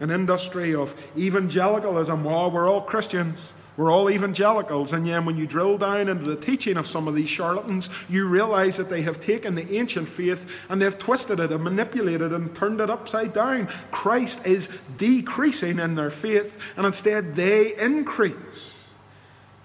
an 0.00 0.10
industry 0.10 0.74
of 0.74 0.94
evangelicalism. 1.16 2.24
Well, 2.24 2.50
we're 2.50 2.68
all 2.68 2.80
Christians. 2.80 3.52
We're 3.76 3.90
all 3.90 4.08
evangelicals, 4.08 4.92
and 4.92 5.04
yet 5.04 5.24
when 5.24 5.36
you 5.36 5.48
drill 5.48 5.78
down 5.78 6.08
into 6.08 6.24
the 6.24 6.36
teaching 6.36 6.76
of 6.76 6.86
some 6.86 7.08
of 7.08 7.16
these 7.16 7.28
charlatans, 7.28 7.90
you 8.08 8.28
realize 8.28 8.76
that 8.76 8.88
they 8.88 9.02
have 9.02 9.18
taken 9.18 9.56
the 9.56 9.76
ancient 9.76 10.06
faith 10.06 10.64
and 10.68 10.80
they've 10.80 10.96
twisted 10.96 11.40
it 11.40 11.50
and 11.50 11.64
manipulated 11.64 12.32
it 12.32 12.32
and 12.32 12.54
turned 12.54 12.80
it 12.80 12.88
upside 12.88 13.32
down. 13.32 13.66
Christ 13.90 14.46
is 14.46 14.68
decreasing 14.96 15.80
in 15.80 15.96
their 15.96 16.10
faith, 16.10 16.56
and 16.76 16.86
instead 16.86 17.34
they 17.34 17.76
increase. 17.76 18.78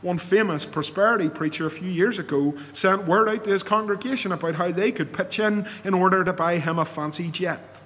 One 0.02 0.18
famous 0.18 0.66
prosperity 0.66 1.30
preacher 1.30 1.68
a 1.68 1.72
few 1.72 1.90
years 1.90 2.18
ago 2.18 2.56
sent 2.74 3.06
word 3.06 3.30
out 3.30 3.44
to 3.44 3.52
his 3.52 3.64
congregation 3.64 4.32
about 4.32 4.56
how 4.56 4.72
they 4.72 4.92
could 4.92 5.14
pitch 5.14 5.40
in 5.40 5.68
in 5.84 5.94
order 5.94 6.24
to 6.24 6.34
buy 6.34 6.58
him 6.58 6.80
a 6.80 6.86
fancy 6.86 7.30
jet. 7.30 7.84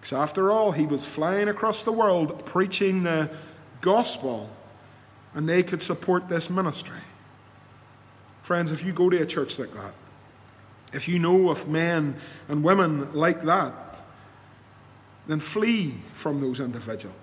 Because 0.00 0.14
after 0.14 0.50
all, 0.50 0.72
he 0.72 0.86
was 0.86 1.04
flying 1.04 1.48
across 1.48 1.84
the 1.84 1.92
world 1.92 2.44
preaching 2.46 3.04
the 3.04 3.30
gospel 3.80 4.50
and 5.34 5.48
they 5.48 5.62
could 5.62 5.82
support 5.82 6.28
this 6.28 6.50
ministry. 6.50 7.00
Friends, 8.42 8.70
if 8.70 8.84
you 8.84 8.92
go 8.92 9.08
to 9.08 9.22
a 9.22 9.26
church 9.26 9.58
like 9.58 9.72
that, 9.74 9.94
if 10.92 11.08
you 11.08 11.18
know 11.18 11.50
of 11.50 11.68
men 11.68 12.16
and 12.48 12.62
women 12.62 13.12
like 13.12 13.42
that, 13.42 14.02
then 15.26 15.40
flee 15.40 15.94
from 16.12 16.40
those 16.40 16.60
individuals. 16.60 17.16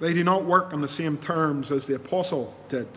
They 0.00 0.12
do 0.12 0.22
not 0.22 0.44
work 0.44 0.72
on 0.72 0.80
the 0.80 0.88
same 0.88 1.16
terms 1.16 1.70
as 1.70 1.86
the 1.86 1.94
apostle 1.94 2.54
did 2.68 2.88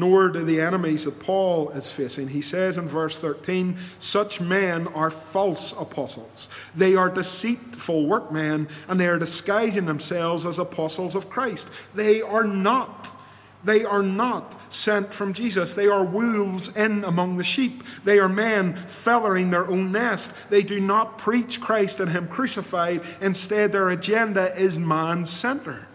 nor 0.00 0.30
do 0.30 0.42
the 0.42 0.60
enemies 0.60 1.04
that 1.04 1.20
Paul 1.20 1.70
is 1.70 1.90
facing. 1.90 2.28
He 2.28 2.40
says 2.40 2.78
in 2.78 2.88
verse 2.88 3.18
13, 3.18 3.76
such 4.00 4.40
men 4.40 4.86
are 4.88 5.10
false 5.10 5.72
apostles. 5.78 6.48
They 6.74 6.96
are 6.96 7.10
deceitful 7.10 8.06
workmen, 8.06 8.68
and 8.88 8.98
they 8.98 9.08
are 9.08 9.18
disguising 9.18 9.84
themselves 9.84 10.46
as 10.46 10.58
apostles 10.58 11.14
of 11.14 11.28
Christ. 11.28 11.68
They 11.94 12.22
are 12.22 12.44
not. 12.44 13.14
They 13.62 13.84
are 13.84 14.02
not 14.02 14.58
sent 14.72 15.12
from 15.12 15.34
Jesus. 15.34 15.74
They 15.74 15.86
are 15.86 16.02
wolves 16.02 16.74
in 16.74 17.04
among 17.04 17.36
the 17.36 17.44
sheep. 17.44 17.82
They 18.04 18.18
are 18.18 18.28
men 18.28 18.74
feathering 18.74 19.50
their 19.50 19.68
own 19.68 19.92
nest. 19.92 20.32
They 20.48 20.62
do 20.62 20.80
not 20.80 21.18
preach 21.18 21.60
Christ 21.60 22.00
and 22.00 22.10
Him 22.10 22.26
crucified. 22.26 23.02
Instead, 23.20 23.72
their 23.72 23.90
agenda 23.90 24.56
is 24.56 24.78
man 24.78 25.26
centered. 25.26 25.86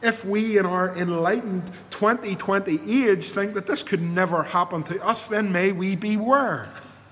If 0.00 0.24
we 0.24 0.58
in 0.58 0.64
our 0.64 0.96
enlightened 0.96 1.72
2020 1.90 3.08
age 3.08 3.24
think 3.30 3.54
that 3.54 3.66
this 3.66 3.82
could 3.82 4.00
never 4.00 4.44
happen 4.44 4.84
to 4.84 5.04
us, 5.04 5.26
then 5.26 5.50
may 5.50 5.72
we 5.72 5.96
beware. 5.96 6.68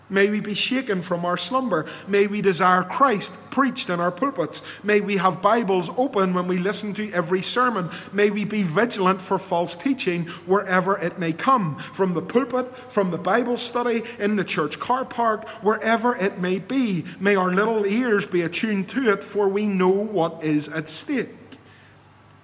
May 0.08 0.30
we 0.30 0.40
be 0.40 0.54
shaken 0.54 1.02
from 1.02 1.24
our 1.24 1.36
slumber. 1.36 1.90
May 2.06 2.28
we 2.28 2.40
desire 2.40 2.84
Christ 2.84 3.32
preached 3.50 3.90
in 3.90 3.98
our 3.98 4.12
pulpits. 4.12 4.62
May 4.84 5.00
we 5.00 5.16
have 5.16 5.42
Bibles 5.42 5.90
open 5.96 6.32
when 6.32 6.46
we 6.46 6.58
listen 6.58 6.94
to 6.94 7.10
every 7.10 7.42
sermon. 7.42 7.90
May 8.12 8.30
we 8.30 8.44
be 8.44 8.62
vigilant 8.62 9.20
for 9.20 9.36
false 9.36 9.74
teaching 9.74 10.26
wherever 10.46 10.96
it 10.96 11.18
may 11.18 11.32
come 11.32 11.76
from 11.78 12.14
the 12.14 12.22
pulpit, 12.22 12.76
from 12.76 13.10
the 13.10 13.18
Bible 13.18 13.56
study, 13.56 14.04
in 14.20 14.36
the 14.36 14.44
church 14.44 14.78
car 14.78 15.04
park, 15.04 15.48
wherever 15.60 16.14
it 16.14 16.38
may 16.38 16.60
be. 16.60 17.04
May 17.18 17.34
our 17.34 17.52
little 17.52 17.84
ears 17.84 18.28
be 18.28 18.42
attuned 18.42 18.88
to 18.90 19.10
it, 19.10 19.24
for 19.24 19.48
we 19.48 19.66
know 19.66 19.90
what 19.90 20.44
is 20.44 20.68
at 20.68 20.88
stake. 20.88 21.30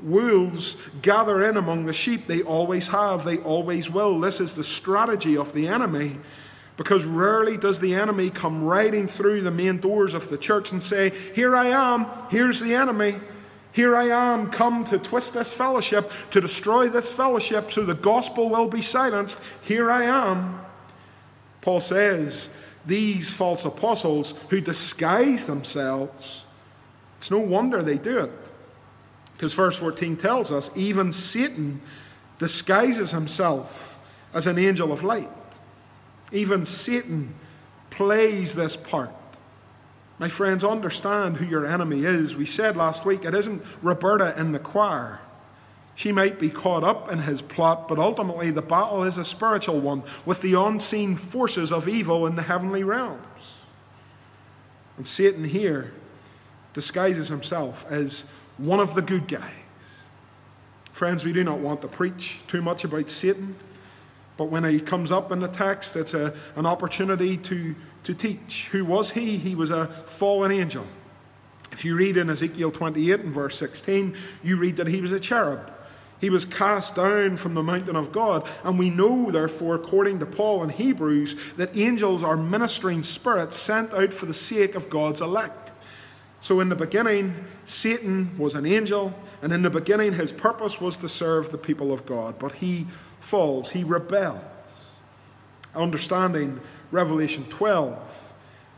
Wolves 0.03 0.77
gather 1.01 1.43
in 1.49 1.57
among 1.57 1.87
the 1.87 1.93
sheep. 1.93 2.27
They 2.27 2.43
always 2.43 2.89
have, 2.89 3.25
they 3.25 3.39
always 3.39 3.91
will. 3.91 4.19
This 4.21 4.41
is 4.41 4.55
the 4.55 4.65
strategy 4.65 5.37
of 5.37 5.53
the 5.53 5.69
enemy. 5.69 6.19
Because 6.77 7.05
rarely 7.05 7.57
does 7.57 7.81
the 7.81 7.95
enemy 7.95 8.31
come 8.31 8.65
riding 8.65 9.07
through 9.07 9.43
the 9.43 9.51
main 9.51 9.79
doors 9.79 10.15
of 10.15 10.29
the 10.29 10.39
church 10.39 10.73
and 10.73 10.83
say, 10.83 11.11
Here 11.35 11.55
I 11.55 11.67
am, 11.67 12.07
here's 12.31 12.61
the 12.61 12.75
enemy. 12.75 13.21
Here 13.73 13.97
I 13.97 14.09
am, 14.09 14.51
come 14.51 14.85
to 14.85 14.99
twist 14.99 15.35
this 15.35 15.53
fellowship, 15.53 16.11
to 16.31 16.41
destroy 16.41 16.89
this 16.89 17.15
fellowship 17.15 17.73
so 17.73 17.85
the 17.85 17.95
gospel 17.95 18.51
will 18.51 18.69
be 18.69 18.83
silenced. 18.83 19.41
Here 19.63 19.91
I 19.91 20.05
am. 20.05 20.61
Paul 21.63 21.81
says, 21.81 22.51
These 22.85 23.33
false 23.33 23.65
apostles 23.65 24.35
who 24.51 24.61
disguise 24.61 25.47
themselves, 25.47 26.45
it's 27.17 27.31
no 27.31 27.39
wonder 27.39 27.83
they 27.83 27.99
do 27.99 28.19
it. 28.19 28.53
Because 29.43 29.55
verse 29.55 29.77
14 29.77 30.15
tells 30.19 30.53
us 30.53 30.71
even 30.77 31.11
Satan 31.11 31.81
disguises 32.39 33.11
himself 33.11 33.99
as 34.33 34.47
an 34.47 34.57
angel 34.57 34.93
of 34.93 35.03
light. 35.03 35.59
Even 36.31 36.65
Satan 36.65 37.35
plays 37.91 38.55
this 38.55 38.77
part. 38.77 39.11
My 40.21 40.29
friends, 40.29 40.63
understand 40.63 41.39
who 41.39 41.45
your 41.45 41.67
enemy 41.67 42.05
is. 42.05 42.37
We 42.37 42.47
said 42.47 42.77
last 42.77 43.05
week 43.05 43.25
it 43.25 43.35
isn't 43.35 43.65
Roberta 43.83 44.33
in 44.39 44.53
the 44.53 44.61
choir. 44.61 45.19
She 45.97 46.13
might 46.13 46.39
be 46.39 46.49
caught 46.49 46.85
up 46.85 47.11
in 47.11 47.19
his 47.19 47.43
plot, 47.43 47.89
but 47.89 47.99
ultimately 47.99 48.53
the 48.53 48.63
battle 48.63 49.03
is 49.03 49.19
a 49.19 49.25
spiritual 49.25 49.81
one 49.81 50.05
with 50.25 50.41
the 50.41 50.55
unseen 50.55 51.17
forces 51.17 51.73
of 51.73 51.89
evil 51.89 52.29
in 52.29 52.37
the 52.37 52.43
heavenly 52.43 52.85
realms. 52.85 53.27
And 54.97 55.05
Satan 55.05 55.43
here 55.43 55.93
disguises 56.75 57.27
himself 57.27 57.85
as 57.91 58.31
one 58.63 58.79
of 58.79 58.95
the 58.95 59.03
good 59.03 59.27
guys. 59.27 59.43
Friends, 60.93 61.25
we 61.25 61.33
do 61.33 61.43
not 61.43 61.59
want 61.59 61.81
to 61.83 61.89
preach 61.89 62.41
too 62.47 62.63
much 62.63 62.85
about 62.85 63.11
Satan, 63.11 63.57
but 64.37 64.45
when 64.45 64.63
he 64.63 64.79
comes 64.79 65.11
up 65.11 65.33
in 65.33 65.41
the 65.41 65.49
text, 65.49 65.97
it's 65.97 66.15
a, 66.15 66.33
an 66.55 66.65
opportunity 66.65 67.37
to, 67.39 67.75
to 68.05 68.15
teach. 68.15 68.69
Who 68.71 68.85
was 68.85 69.11
he? 69.11 69.37
He 69.37 69.57
was 69.57 69.71
a 69.71 69.89
fallen 69.89 70.53
angel. 70.53 70.87
If 71.73 71.85
you 71.85 71.97
read 71.97 72.17
in 72.17 72.31
Ezekiel 72.31 72.71
28 72.71 73.21
and 73.21 73.35
verse 73.35 73.59
16, 73.59 74.15
you 74.45 74.57
read 74.57 74.77
that 74.77 74.87
he 74.87 75.01
was 75.01 75.11
a 75.11 75.19
cherub. 75.19 75.73
He 76.21 76.31
was 76.31 76.45
cast 76.45 76.95
down 76.95 77.39
from 77.39 77.55
the 77.55 77.65
mountain 77.65 77.97
of 77.97 78.13
God. 78.13 78.49
And 78.63 78.79
we 78.79 78.91
know, 78.91 79.33
therefore, 79.33 79.75
according 79.75 80.21
to 80.21 80.27
Paul 80.27 80.63
in 80.63 80.69
Hebrews, 80.69 81.55
that 81.57 81.77
angels 81.77 82.23
are 82.23 82.37
ministering 82.37 83.03
spirits 83.03 83.57
sent 83.57 83.93
out 83.93 84.13
for 84.13 84.27
the 84.27 84.35
sake 84.35 84.77
of 84.77 84.89
God's 84.89 85.21
elect. 85.21 85.73
So, 86.43 86.59
in 86.59 86.69
the 86.69 86.77
beginning, 86.77 87.37
Satan 87.67 88.37
was 88.37 88.57
an 88.57 88.67
angel, 88.67 89.15
and 89.43 89.53
in 89.53 89.63
the 89.63 89.71
beginning, 89.71 90.15
his 90.15 90.33
purpose 90.33 90.81
was 90.81 90.97
to 90.97 91.09
serve 91.09 91.51
the 91.51 91.57
people 91.57 91.93
of 91.93 92.05
God. 92.05 92.37
But 92.41 92.55
he 92.55 92.89
falls, 93.21 93.71
he 93.71 93.85
rebels. 93.85 94.41
Understanding 95.73 96.61
Revelation 96.91 97.45
12, 97.49 97.97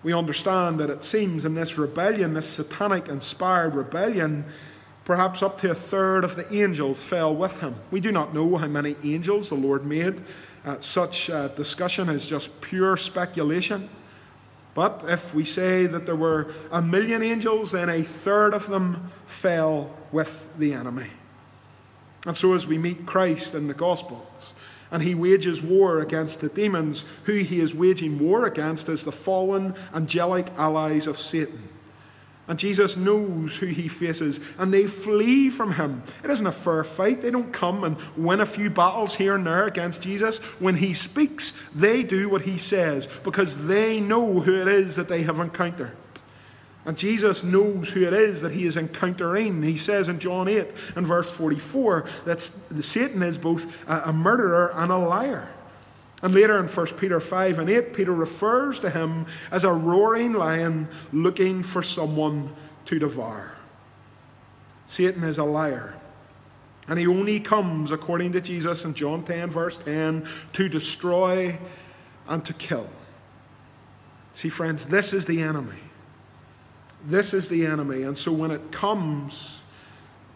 we 0.02 0.12
understand 0.12 0.78
that 0.78 0.90
it 0.90 1.02
seems 1.02 1.46
in 1.46 1.54
this 1.54 1.78
rebellion, 1.78 2.34
this 2.34 2.50
satanic 2.50 3.08
inspired 3.08 3.74
rebellion, 3.74 4.44
perhaps 5.06 5.42
up 5.42 5.56
to 5.58 5.70
a 5.70 5.74
third 5.74 6.22
of 6.22 6.36
the 6.36 6.54
angels 6.54 7.02
fell 7.02 7.34
with 7.34 7.60
him. 7.60 7.76
We 7.90 7.98
do 7.98 8.12
not 8.12 8.34
know 8.34 8.56
how 8.56 8.68
many 8.68 8.94
angels 9.02 9.48
the 9.48 9.54
Lord 9.54 9.86
made. 9.86 10.20
Uh, 10.66 10.80
such 10.80 11.30
uh, 11.30 11.48
discussion 11.48 12.10
is 12.10 12.26
just 12.26 12.60
pure 12.60 12.98
speculation. 12.98 13.88
But 14.74 15.04
if 15.06 15.34
we 15.34 15.44
say 15.44 15.86
that 15.86 16.04
there 16.04 16.16
were 16.16 16.52
a 16.70 16.82
million 16.82 17.22
angels, 17.22 17.72
then 17.72 17.88
a 17.88 18.02
third 18.02 18.54
of 18.54 18.66
them 18.66 19.12
fell 19.26 19.94
with 20.10 20.48
the 20.58 20.74
enemy. 20.74 21.10
And 22.26 22.36
so, 22.36 22.54
as 22.54 22.66
we 22.66 22.78
meet 22.78 23.06
Christ 23.06 23.54
in 23.54 23.68
the 23.68 23.74
Gospels, 23.74 24.54
and 24.90 25.02
he 25.02 25.14
wages 25.14 25.60
war 25.60 26.00
against 26.00 26.40
the 26.40 26.48
demons. 26.48 27.04
Who 27.24 27.38
he 27.38 27.60
is 27.60 27.74
waging 27.74 28.18
war 28.20 28.46
against 28.46 28.88
is 28.88 29.02
the 29.02 29.12
fallen 29.12 29.74
angelic 29.92 30.48
allies 30.56 31.06
of 31.06 31.18
Satan. 31.18 31.68
And 32.46 32.58
Jesus 32.58 32.96
knows 32.96 33.56
who 33.56 33.66
he 33.66 33.88
faces, 33.88 34.38
and 34.58 34.72
they 34.72 34.84
flee 34.84 35.48
from 35.48 35.72
him. 35.72 36.02
It 36.22 36.30
isn't 36.30 36.46
a 36.46 36.52
fair 36.52 36.84
fight. 36.84 37.22
They 37.22 37.30
don't 37.30 37.52
come 37.52 37.84
and 37.84 37.96
win 38.16 38.40
a 38.40 38.46
few 38.46 38.68
battles 38.68 39.14
here 39.14 39.34
and 39.34 39.46
there 39.46 39.66
against 39.66 40.02
Jesus. 40.02 40.40
When 40.60 40.76
he 40.76 40.92
speaks, 40.92 41.54
they 41.74 42.02
do 42.02 42.28
what 42.28 42.42
he 42.42 42.58
says 42.58 43.06
because 43.22 43.66
they 43.66 43.98
know 43.98 44.40
who 44.40 44.54
it 44.60 44.68
is 44.68 44.96
that 44.96 45.08
they 45.08 45.22
have 45.22 45.40
encountered. 45.40 45.96
And 46.84 46.98
Jesus 46.98 47.42
knows 47.42 47.90
who 47.90 48.02
it 48.02 48.12
is 48.12 48.42
that 48.42 48.52
he 48.52 48.66
is 48.66 48.76
encountering. 48.76 49.62
He 49.62 49.78
says 49.78 50.10
in 50.10 50.18
John 50.18 50.48
8 50.48 50.70
and 50.96 51.06
verse 51.06 51.34
44 51.34 52.06
that 52.26 52.40
Satan 52.40 53.22
is 53.22 53.38
both 53.38 53.82
a 53.88 54.12
murderer 54.12 54.70
and 54.74 54.92
a 54.92 54.98
liar. 54.98 55.53
And 56.24 56.34
later 56.34 56.58
in 56.58 56.68
1 56.68 56.86
Peter 56.96 57.20
5 57.20 57.58
and 57.58 57.68
8, 57.68 57.92
Peter 57.92 58.14
refers 58.14 58.80
to 58.80 58.88
him 58.88 59.26
as 59.50 59.62
a 59.62 59.70
roaring 59.70 60.32
lion 60.32 60.88
looking 61.12 61.62
for 61.62 61.82
someone 61.82 62.50
to 62.86 62.98
devour. 62.98 63.52
Satan 64.86 65.22
is 65.22 65.36
a 65.36 65.44
liar. 65.44 65.94
And 66.88 66.98
he 66.98 67.06
only 67.06 67.40
comes, 67.40 67.90
according 67.92 68.32
to 68.32 68.40
Jesus 68.40 68.86
in 68.86 68.94
John 68.94 69.22
10, 69.22 69.50
verse 69.50 69.76
10, 69.76 70.26
to 70.54 70.68
destroy 70.70 71.58
and 72.26 72.42
to 72.46 72.54
kill. 72.54 72.88
See, 74.32 74.48
friends, 74.48 74.86
this 74.86 75.12
is 75.12 75.26
the 75.26 75.42
enemy. 75.42 75.82
This 77.04 77.34
is 77.34 77.48
the 77.48 77.66
enemy. 77.66 78.02
And 78.02 78.16
so 78.16 78.32
when 78.32 78.50
it 78.50 78.72
comes 78.72 79.58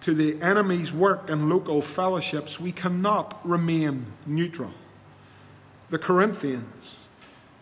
to 0.03 0.13
the 0.13 0.39
enemy's 0.43 0.93
work 0.93 1.31
and 1.31 1.49
local 1.49 1.81
fellowships, 1.81 2.61
we 2.61 2.73
cannot 2.73 3.41
remain 3.43 4.05
neutral. 4.27 4.73
The 5.91 5.99
Corinthians 5.99 6.99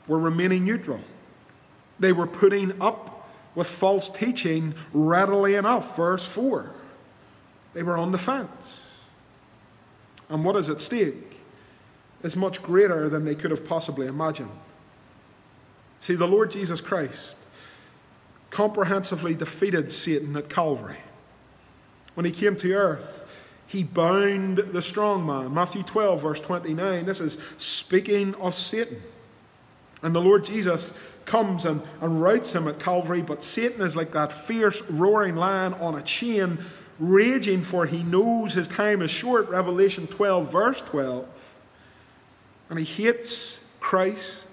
were 0.06 0.18
remaining 0.18 0.64
neutral. 0.64 1.00
They 1.98 2.12
were 2.12 2.26
putting 2.26 2.80
up 2.80 3.28
with 3.54 3.66
false 3.66 4.10
teaching 4.10 4.74
readily 4.92 5.54
enough. 5.54 5.96
Verse 5.96 6.24
4. 6.24 6.72
They 7.74 7.82
were 7.82 7.96
on 7.96 8.12
the 8.12 8.18
fence. 8.18 8.80
And 10.28 10.44
what 10.44 10.56
is 10.56 10.68
at 10.68 10.80
stake 10.80 11.40
is 12.22 12.36
much 12.36 12.62
greater 12.62 13.08
than 13.08 13.24
they 13.24 13.34
could 13.34 13.50
have 13.50 13.64
possibly 13.64 14.06
imagined. 14.06 14.50
See, 15.98 16.14
the 16.14 16.26
Lord 16.26 16.50
Jesus 16.50 16.80
Christ 16.80 17.36
comprehensively 18.50 19.34
defeated 19.34 19.92
Satan 19.92 20.36
at 20.36 20.48
Calvary. 20.48 20.98
When 22.14 22.24
he 22.24 22.32
came 22.32 22.56
to 22.56 22.72
earth, 22.72 23.25
he 23.66 23.82
bound 23.82 24.58
the 24.58 24.82
strong 24.82 25.26
man. 25.26 25.52
Matthew 25.52 25.82
12, 25.82 26.22
verse 26.22 26.40
29. 26.40 27.06
This 27.06 27.20
is 27.20 27.38
speaking 27.58 28.34
of 28.36 28.54
Satan. 28.54 29.02
And 30.02 30.14
the 30.14 30.20
Lord 30.20 30.44
Jesus 30.44 30.92
comes 31.24 31.64
and, 31.64 31.82
and 32.00 32.22
routs 32.22 32.54
him 32.54 32.68
at 32.68 32.78
Calvary, 32.78 33.22
but 33.22 33.42
Satan 33.42 33.82
is 33.82 33.96
like 33.96 34.12
that 34.12 34.30
fierce, 34.30 34.82
roaring 34.82 35.34
lion 35.34 35.74
on 35.74 35.96
a 35.96 36.02
chain, 36.02 36.58
raging 37.00 37.62
for 37.62 37.86
he 37.86 38.04
knows 38.04 38.54
his 38.54 38.68
time 38.68 39.02
is 39.02 39.10
short. 39.10 39.48
Revelation 39.48 40.06
12, 40.06 40.52
verse 40.52 40.80
12. 40.82 41.54
And 42.70 42.78
he 42.78 42.84
hates 42.84 43.64
Christ, 43.80 44.46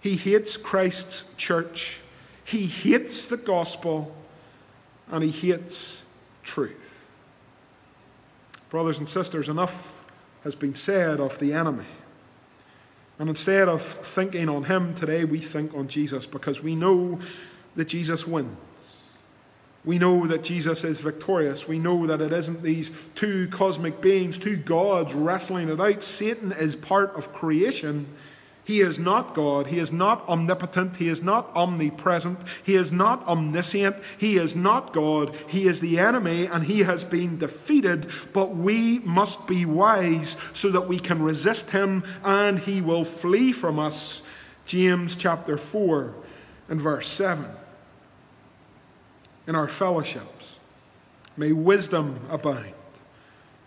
he 0.00 0.16
hates 0.16 0.56
Christ's 0.56 1.34
church. 1.36 2.00
He 2.44 2.66
hates 2.66 3.26
the 3.26 3.36
gospel 3.36 4.14
and 5.10 5.22
he 5.22 5.30
hates 5.30 6.02
truth. 6.42 6.97
Brothers 8.70 8.98
and 8.98 9.08
sisters, 9.08 9.48
enough 9.48 10.04
has 10.44 10.54
been 10.54 10.74
said 10.74 11.20
of 11.20 11.38
the 11.38 11.52
enemy. 11.52 11.86
And 13.18 13.28
instead 13.28 13.68
of 13.68 13.82
thinking 13.82 14.48
on 14.48 14.64
him 14.64 14.94
today, 14.94 15.24
we 15.24 15.40
think 15.40 15.74
on 15.74 15.88
Jesus 15.88 16.26
because 16.26 16.62
we 16.62 16.76
know 16.76 17.18
that 17.74 17.86
Jesus 17.86 18.26
wins. 18.26 18.56
We 19.84 19.98
know 19.98 20.26
that 20.26 20.44
Jesus 20.44 20.84
is 20.84 21.00
victorious. 21.00 21.66
We 21.66 21.78
know 21.78 22.06
that 22.06 22.20
it 22.20 22.32
isn't 22.32 22.62
these 22.62 22.92
two 23.14 23.48
cosmic 23.48 24.00
beings, 24.00 24.36
two 24.36 24.58
gods 24.58 25.14
wrestling 25.14 25.68
it 25.70 25.80
out. 25.80 26.02
Satan 26.02 26.52
is 26.52 26.76
part 26.76 27.16
of 27.16 27.32
creation 27.32 28.06
he 28.68 28.82
is 28.82 28.98
not 28.98 29.32
God. 29.32 29.68
He 29.68 29.78
is 29.78 29.90
not 29.90 30.28
omnipotent. 30.28 30.96
He 30.96 31.08
is 31.08 31.22
not 31.22 31.50
omnipresent. 31.56 32.38
He 32.62 32.74
is 32.74 32.92
not 32.92 33.26
omniscient. 33.26 33.96
He 34.18 34.36
is 34.36 34.54
not 34.54 34.92
God. 34.92 35.34
He 35.48 35.66
is 35.66 35.80
the 35.80 35.98
enemy 35.98 36.44
and 36.44 36.64
he 36.64 36.80
has 36.80 37.02
been 37.02 37.38
defeated. 37.38 38.08
But 38.34 38.54
we 38.54 38.98
must 38.98 39.46
be 39.46 39.64
wise 39.64 40.36
so 40.52 40.68
that 40.68 40.86
we 40.86 40.98
can 40.98 41.22
resist 41.22 41.70
him 41.70 42.04
and 42.22 42.58
he 42.58 42.82
will 42.82 43.06
flee 43.06 43.52
from 43.52 43.78
us. 43.78 44.20
James 44.66 45.16
chapter 45.16 45.56
4 45.56 46.12
and 46.68 46.78
verse 46.78 47.08
7. 47.08 47.46
In 49.46 49.56
our 49.56 49.68
fellowships, 49.68 50.60
may 51.38 51.52
wisdom 51.52 52.20
abound 52.28 52.74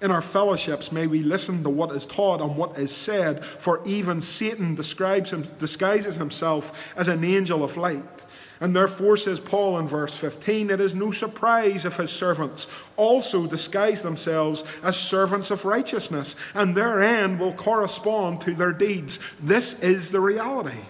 in 0.02 0.12
our 0.12 0.22
fellowships, 0.22 0.92
may 0.92 1.06
we 1.06 1.22
listen 1.22 1.62
to 1.64 1.70
what 1.70 1.92
is 1.92 2.06
taught 2.06 2.42
and 2.42 2.58
what 2.58 2.78
is 2.78 2.96
said, 2.96 3.46
for 3.46 3.82
even 3.86 4.20
Satan 4.20 4.76
him, 4.76 5.48
disguises 5.60 6.16
himself 6.16 6.92
as 6.98 7.08
an 7.08 7.24
angel 7.24 7.64
of 7.64 7.78
light. 7.78 8.26
And 8.60 8.76
therefore, 8.76 9.18
says 9.18 9.40
Paul 9.40 9.80
in 9.80 9.88
verse 9.88 10.16
15, 10.16 10.70
it 10.70 10.82
is 10.82 10.94
no 10.94 11.10
surprise 11.10 11.86
if 11.86 11.98
his 11.98 12.12
servants 12.12 12.68
also 12.96 13.48
disguise 13.48 14.04
themselves 14.04 14.64
as 14.84 15.00
servants 15.00 15.50
of 15.50 15.66
righteousness, 15.66 16.36
and 16.54 16.76
their 16.76 17.02
end 17.02 17.40
will 17.40 17.54
correspond 17.54 18.42
to 18.42 18.54
their 18.54 18.74
deeds. 18.74 19.20
This 19.40 19.80
is 19.82 20.12
the 20.12 20.20
reality. 20.20 20.86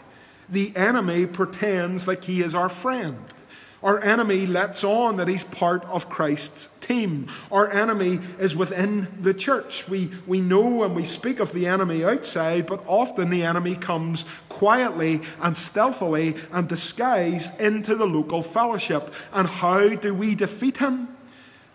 The 0.50 0.76
enemy 0.76 1.26
pretends 1.26 2.08
like 2.08 2.26
he 2.26 2.42
is 2.42 2.56
our 2.56 2.68
friend. 2.68 3.18
Our 3.84 4.04
enemy 4.04 4.46
lets 4.46 4.84
on 4.84 5.18
that 5.18 5.28
he's 5.28 5.44
part 5.44 5.84
of 5.86 6.08
Christ's 6.08 6.68
team. 6.82 7.28
Our 7.52 7.72
enemy 7.72 8.20
is 8.38 8.56
within 8.56 9.08
the 9.20 9.34
church. 9.34 9.90
We, 9.90 10.12
we 10.28 10.40
know 10.40 10.84
and 10.84 10.96
we 10.96 11.04
speak 11.04 11.40
of 11.40 11.52
the 11.52 11.66
enemy 11.66 12.04
outside, 12.04 12.68
but 12.68 12.84
often 12.88 13.32
the 13.32 13.44
enemy 13.44 13.76
comes 13.76 14.26
quietly 14.50 15.22
and 15.42 15.58
stealthily 15.58 16.36
and 16.52 16.68
disguised 16.68 17.60
into 17.60 17.96
the 17.96 18.06
local 18.06 18.44
fellowship. 18.44 19.12
And 19.34 19.48
how 19.48 19.96
do 19.96 20.14
we 20.14 20.36
defeat 20.36 20.78
him? 20.78 21.08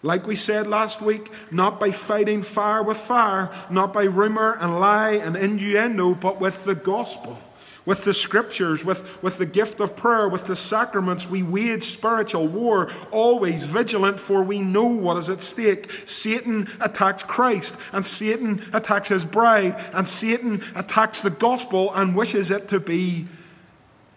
Like 0.02 0.28
we 0.28 0.36
said 0.36 0.68
last 0.68 1.02
week, 1.02 1.32
not 1.50 1.80
by 1.80 1.90
fighting 1.90 2.42
fire 2.42 2.84
with 2.84 2.98
fire, 2.98 3.50
not 3.68 3.92
by 3.92 4.04
rumor 4.04 4.56
and 4.60 4.78
lie 4.78 5.14
and 5.14 5.36
innuendo, 5.36 6.14
but 6.14 6.40
with 6.40 6.64
the 6.64 6.76
gospel 6.76 7.40
with 7.86 8.04
the 8.04 8.12
scriptures, 8.12 8.84
with, 8.84 9.22
with 9.22 9.38
the 9.38 9.46
gift 9.46 9.80
of 9.80 9.96
prayer, 9.96 10.28
with 10.28 10.44
the 10.44 10.56
sacraments, 10.56 11.30
we 11.30 11.42
wage 11.42 11.84
spiritual 11.84 12.46
war, 12.48 12.90
always 13.12 13.64
vigilant, 13.64 14.20
for 14.20 14.42
we 14.42 14.60
know 14.60 14.86
what 14.88 15.16
is 15.16 15.30
at 15.30 15.40
stake. 15.40 15.90
Satan 16.04 16.68
attacks 16.80 17.22
Christ, 17.22 17.78
and 17.92 18.04
Satan 18.04 18.62
attacks 18.74 19.08
his 19.08 19.24
bride, 19.24 19.76
and 19.94 20.06
Satan 20.06 20.62
attacks 20.74 21.22
the 21.22 21.30
gospel 21.30 21.92
and 21.94 22.14
wishes 22.14 22.50
it 22.50 22.68
to 22.68 22.80
be 22.80 23.26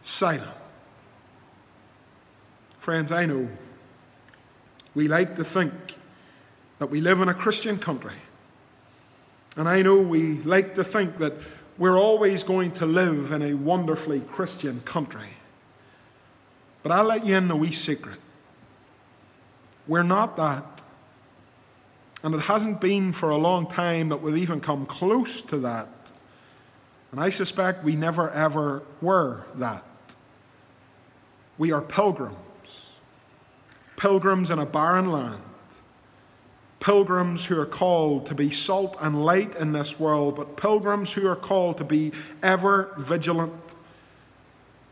silent. 0.02 0.50
Friends, 2.80 3.12
I 3.12 3.28
know 3.28 3.48
we 4.96 5.08
like 5.08 5.36
to 5.36 5.44
think 5.44 5.74
that 6.80 6.88
we 6.88 7.02
live 7.02 7.22
in 7.22 7.30
a 7.30 7.34
Christian 7.34 7.78
country. 7.78 8.16
And 9.56 9.68
I 9.68 9.82
know 9.82 9.98
we 9.98 10.40
like 10.40 10.76
to 10.76 10.84
think 10.84 11.18
that 11.18 11.34
we're 11.80 11.98
always 11.98 12.44
going 12.44 12.74
to 12.74 12.86
live 12.86 13.32
in 13.32 13.42
a 13.42 13.54
wonderfully 13.54 14.20
Christian 14.20 14.82
country. 14.82 15.30
But 16.84 16.92
I'll 16.92 17.06
let 17.06 17.26
you 17.26 17.36
in 17.36 17.50
a 17.50 17.56
wee 17.56 17.72
secret. 17.72 18.20
We're 19.88 20.04
not 20.04 20.36
that. 20.36 20.84
And 22.22 22.36
it 22.36 22.42
hasn't 22.42 22.82
been 22.82 23.14
for 23.14 23.30
a 23.30 23.38
long 23.38 23.66
time 23.66 24.10
that 24.10 24.18
we've 24.18 24.38
even 24.38 24.60
come 24.60 24.86
close 24.86 25.40
to 25.44 25.58
that. 25.60 26.12
And 27.12 27.22
I 27.22 27.30
suspect 27.30 27.86
we 27.86 27.96
never 27.96 28.30
ever 28.30 28.84
were 29.02 29.46
that. 29.56 29.86
We 31.58 31.72
are 31.72 31.82
pilgrims, 31.82 32.36
pilgrims 33.96 34.52
in 34.52 34.60
a 34.60 34.66
barren 34.66 35.12
land 35.12 35.42
pilgrims 36.80 37.48
who 37.48 37.60
are 37.60 37.66
called 37.66 38.26
to 38.28 38.36
be 38.36 38.50
salt 38.50 38.96
and 39.02 39.26
light 39.26 39.56
in 39.56 39.74
this 39.74 40.00
world, 40.00 40.36
but 40.36 40.56
pilgrims 40.56 41.14
who 41.14 41.28
are 41.28 41.36
called 41.36 41.78
to 41.78 41.84
be 41.84 42.12
ever 42.42 42.94
vigilant 42.98 43.76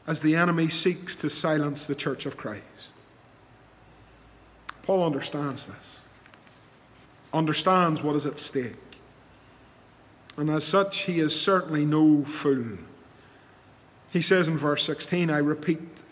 as 0.05 0.21
the 0.21 0.35
enemy 0.35 0.67
seeks 0.67 1.15
to 1.17 1.29
silence 1.29 1.87
the 1.87 1.95
church 1.95 2.25
of 2.25 2.37
Christ. 2.37 2.95
Paul 4.83 5.05
understands 5.05 5.65
this, 5.65 6.03
understands 7.33 8.01
what 8.01 8.15
is 8.15 8.25
at 8.25 8.39
stake. 8.39 8.75
And 10.37 10.49
as 10.49 10.63
such, 10.63 11.03
he 11.03 11.19
is 11.19 11.39
certainly 11.39 11.83
no 11.83 12.23
fool. 12.23 12.77
He 14.11 14.21
says 14.21 14.47
in 14.47 14.57
verse 14.57 14.83
16, 14.83 15.29
I 15.29 15.39
repeat, 15.39 16.03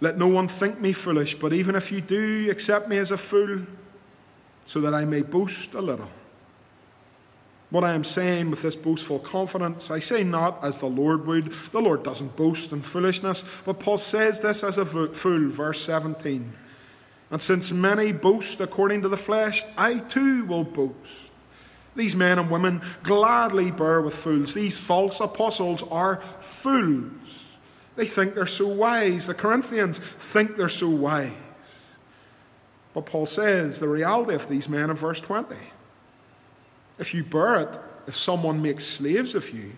let 0.00 0.16
no 0.16 0.28
one 0.28 0.48
think 0.48 0.80
me 0.80 0.92
foolish, 0.92 1.34
but 1.34 1.52
even 1.52 1.74
if 1.74 1.92
you 1.92 2.00
do, 2.00 2.48
accept 2.50 2.88
me 2.88 2.96
as 2.96 3.10
a 3.10 3.18
fool, 3.18 3.66
so 4.70 4.80
that 4.80 4.94
I 4.94 5.04
may 5.04 5.22
boast 5.22 5.74
a 5.74 5.80
little. 5.80 6.08
What 7.70 7.82
I 7.82 7.92
am 7.92 8.04
saying 8.04 8.52
with 8.52 8.62
this 8.62 8.76
boastful 8.76 9.18
confidence, 9.18 9.90
I 9.90 9.98
say 9.98 10.22
not 10.22 10.62
as 10.62 10.78
the 10.78 10.86
Lord 10.86 11.26
would. 11.26 11.50
The 11.72 11.80
Lord 11.80 12.04
doesn't 12.04 12.36
boast 12.36 12.70
in 12.70 12.80
foolishness, 12.80 13.44
but 13.64 13.80
Paul 13.80 13.98
says 13.98 14.40
this 14.40 14.62
as 14.62 14.78
a 14.78 14.86
fool, 14.86 15.50
verse 15.50 15.80
17. 15.80 16.52
And 17.32 17.42
since 17.42 17.72
many 17.72 18.12
boast 18.12 18.60
according 18.60 19.02
to 19.02 19.08
the 19.08 19.16
flesh, 19.16 19.64
I 19.76 19.98
too 19.98 20.44
will 20.44 20.62
boast. 20.62 21.32
These 21.96 22.14
men 22.14 22.38
and 22.38 22.48
women 22.48 22.80
gladly 23.02 23.72
bear 23.72 24.00
with 24.00 24.14
fools. 24.14 24.54
These 24.54 24.78
false 24.78 25.18
apostles 25.18 25.82
are 25.90 26.20
fools. 26.40 27.10
They 27.96 28.06
think 28.06 28.34
they're 28.36 28.46
so 28.46 28.68
wise. 28.68 29.26
The 29.26 29.34
Corinthians 29.34 29.98
think 29.98 30.56
they're 30.56 30.68
so 30.68 30.90
wise. 30.90 31.32
But 33.00 33.10
Paul 33.10 33.24
says 33.24 33.78
the 33.78 33.88
reality 33.88 34.34
of 34.34 34.46
these 34.46 34.68
men 34.68 34.90
in 34.90 34.96
verse 34.96 35.22
20. 35.22 35.56
If 36.98 37.14
you 37.14 37.24
bear 37.24 37.60
it, 37.60 37.80
if 38.06 38.14
someone 38.14 38.60
makes 38.60 38.84
slaves 38.84 39.34
of 39.34 39.48
you, 39.54 39.72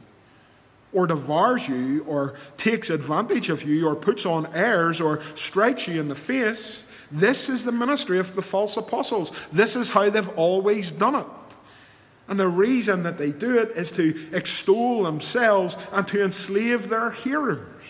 or 0.92 1.06
devours 1.06 1.68
you, 1.68 2.02
or 2.08 2.34
takes 2.56 2.90
advantage 2.90 3.48
of 3.48 3.62
you, 3.62 3.86
or 3.86 3.94
puts 3.94 4.26
on 4.26 4.52
airs, 4.52 5.00
or 5.00 5.22
strikes 5.36 5.86
you 5.86 6.00
in 6.00 6.08
the 6.08 6.16
face, 6.16 6.82
this 7.12 7.48
is 7.48 7.64
the 7.64 7.70
ministry 7.70 8.18
of 8.18 8.34
the 8.34 8.42
false 8.42 8.76
apostles. 8.76 9.30
This 9.52 9.76
is 9.76 9.90
how 9.90 10.10
they've 10.10 10.28
always 10.30 10.90
done 10.90 11.14
it. 11.14 11.56
And 12.26 12.40
the 12.40 12.48
reason 12.48 13.04
that 13.04 13.18
they 13.18 13.30
do 13.30 13.56
it 13.56 13.70
is 13.70 13.92
to 13.92 14.30
extol 14.32 15.04
themselves 15.04 15.76
and 15.92 16.08
to 16.08 16.24
enslave 16.24 16.88
their 16.88 17.12
hearers. 17.12 17.86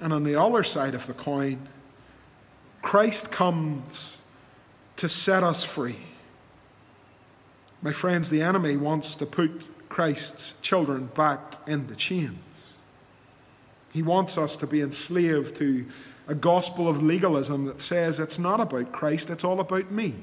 And 0.00 0.14
on 0.14 0.24
the 0.24 0.40
other 0.40 0.64
side 0.64 0.94
of 0.94 1.06
the 1.06 1.12
coin, 1.12 1.68
Christ 2.82 3.30
comes 3.30 4.16
to 4.96 5.08
set 5.08 5.42
us 5.42 5.62
free. 5.62 6.00
My 7.82 7.92
friends, 7.92 8.28
the 8.30 8.42
enemy 8.42 8.76
wants 8.76 9.14
to 9.16 9.26
put 9.26 9.88
Christ's 9.88 10.54
children 10.60 11.06
back 11.14 11.56
in 11.66 11.86
the 11.86 11.96
chains. 11.96 12.74
He 13.92 14.02
wants 14.02 14.38
us 14.38 14.56
to 14.56 14.66
be 14.66 14.82
enslaved 14.82 15.56
to 15.56 15.86
a 16.28 16.34
gospel 16.34 16.88
of 16.88 17.02
legalism 17.02 17.64
that 17.64 17.80
says 17.80 18.20
it's 18.20 18.38
not 18.38 18.60
about 18.60 18.92
Christ, 18.92 19.30
it's 19.30 19.44
all 19.44 19.60
about 19.60 19.90
me. 19.90 20.14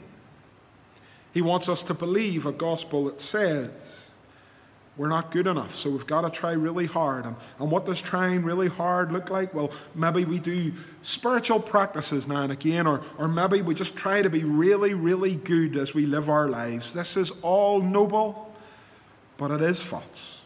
He 1.34 1.42
wants 1.42 1.68
us 1.68 1.84
to 1.84 1.94
believe 1.94 2.46
a 2.46 2.52
gospel 2.52 3.06
that 3.06 3.20
says 3.20 4.07
we're 4.98 5.10
not 5.10 5.30
good 5.30 5.46
enough, 5.46 5.76
so 5.76 5.92
we've 5.92 6.08
got 6.08 6.22
to 6.22 6.30
try 6.32 6.54
really 6.54 6.88
hard. 6.88 7.26
And, 7.26 7.36
and 7.60 7.70
what 7.70 7.86
does 7.86 8.02
trying 8.02 8.44
really 8.44 8.68
hard 8.68 9.12
look 9.12 9.30
like? 9.30 9.54
Well, 9.54 9.72
maybe 9.94 10.26
we 10.26 10.40
do 10.40 10.74
spiritual 11.04 11.60
practices 11.60 12.28
now 12.28 12.42
and 12.42 12.52
again, 12.52 12.88
or, 12.88 13.02
or 13.20 13.28
maybe 13.28 13.62
we 13.62 13.76
just 13.76 13.96
try 13.96 14.24
to 14.24 14.30
be 14.30 14.44
really, 14.44 14.96
really 14.96 15.36
good 15.36 15.78
as 15.78 15.94
we 15.94 16.08
live 16.08 16.30
our 16.30 16.50
lives. 16.50 16.94
This 16.94 17.16
is 17.16 17.32
all 17.44 17.80
noble, 17.80 18.56
but 19.38 19.52
it 19.52 19.62
is 19.62 19.80
false. 19.82 20.42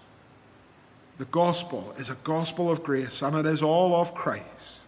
The 1.18 1.26
gospel 1.26 1.94
is 1.98 2.10
a 2.10 2.16
gospel 2.16 2.70
of 2.70 2.84
grace, 2.84 3.22
and 3.22 3.38
it 3.38 3.46
is 3.46 3.64
all 3.64 3.96
of 3.96 4.14
Christ. 4.14 4.80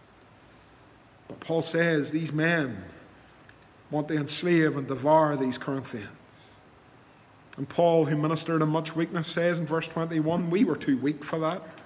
But 1.26 1.40
Paul 1.40 1.62
says 1.62 2.10
these 2.10 2.32
men 2.32 2.84
want 3.90 4.08
to 4.08 4.16
enslave 4.16 4.76
and 4.76 4.86
devour 4.86 5.36
these 5.36 5.56
Corinthians. 5.56 6.08
And 7.56 7.68
Paul, 7.68 8.06
who 8.06 8.16
ministered 8.16 8.62
in 8.62 8.68
much 8.68 8.96
weakness, 8.96 9.28
says 9.28 9.58
in 9.58 9.66
verse 9.66 9.86
21 9.88 10.50
we 10.50 10.64
were 10.64 10.76
too 10.76 10.98
weak 10.98 11.22
for 11.22 11.38
that. 11.38 11.84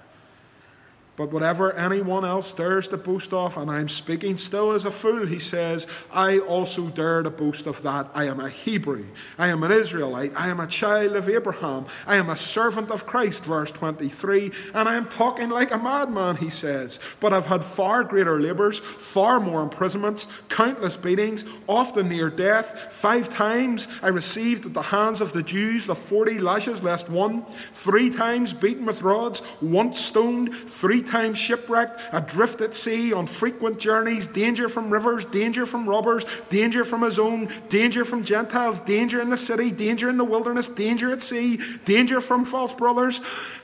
But 1.19 1.33
whatever 1.33 1.73
anyone 1.73 2.23
else 2.23 2.53
dares 2.53 2.87
to 2.87 2.97
boast 2.97 3.33
of, 3.33 3.57
and 3.57 3.69
I 3.69 3.81
am 3.81 3.89
speaking 3.89 4.37
still 4.37 4.71
as 4.71 4.85
a 4.85 4.89
fool, 4.89 5.25
he 5.25 5.37
says, 5.37 5.85
I 6.13 6.39
also 6.39 6.87
dare 6.87 7.23
to 7.23 7.29
boast 7.29 7.67
of 7.67 7.81
that. 7.81 8.09
I 8.13 8.23
am 8.27 8.39
a 8.39 8.47
Hebrew. 8.47 9.03
I 9.37 9.49
am 9.49 9.61
an 9.63 9.71
Israelite. 9.73 10.31
I 10.37 10.47
am 10.47 10.61
a 10.61 10.65
child 10.67 11.17
of 11.17 11.27
Abraham. 11.27 11.87
I 12.07 12.15
am 12.15 12.29
a 12.29 12.37
servant 12.37 12.89
of 12.89 13.05
Christ, 13.05 13.43
verse 13.43 13.69
23. 13.69 14.53
And 14.73 14.87
I 14.87 14.95
am 14.95 15.07
talking 15.07 15.49
like 15.49 15.73
a 15.73 15.77
madman, 15.77 16.37
he 16.37 16.49
says. 16.49 17.01
But 17.19 17.33
I've 17.33 17.47
had 17.47 17.65
far 17.65 18.05
greater 18.05 18.39
labours, 18.39 18.79
far 18.79 19.41
more 19.41 19.61
imprisonments, 19.61 20.25
countless 20.47 20.95
beatings, 20.95 21.43
often 21.67 22.07
near 22.07 22.29
death. 22.29 22.93
Five 22.93 23.27
times 23.27 23.89
I 24.01 24.07
received 24.07 24.67
at 24.67 24.73
the 24.73 24.83
hands 24.83 25.19
of 25.19 25.33
the 25.33 25.43
Jews 25.43 25.85
the 25.85 25.95
forty 25.95 26.39
lashes 26.39 26.81
less 26.81 27.09
one. 27.09 27.45
Three 27.73 28.09
times 28.09 28.53
beaten 28.53 28.85
with 28.85 29.01
rods, 29.01 29.41
once 29.61 29.99
stoned, 29.99 30.55
three 30.55 31.03
times 31.09 31.37
shipwrecked, 31.37 31.99
adrift 32.13 32.61
at 32.61 32.75
sea, 32.75 33.11
on 33.11 33.27
frequent 33.27 33.79
journeys, 33.79 34.27
danger 34.27 34.69
from 34.69 34.89
rivers, 34.89 35.25
danger 35.25 35.65
from 35.65 35.89
robbers, 35.89 36.25
danger 36.49 36.85
from 36.85 37.01
his 37.01 37.19
own, 37.19 37.49
danger 37.67 38.05
from 38.05 38.23
Gentiles, 38.23 38.79
danger 38.79 39.21
in 39.21 39.29
the 39.29 39.37
city, 39.37 39.71
danger 39.71 40.09
in 40.09 40.17
the 40.17 40.23
wilderness, 40.23 40.67
danger 40.67 41.11
at 41.11 41.23
sea, 41.23 41.59
danger 41.85 42.21
from 42.21 42.45
false 42.45 42.73
brothers. 42.73 43.21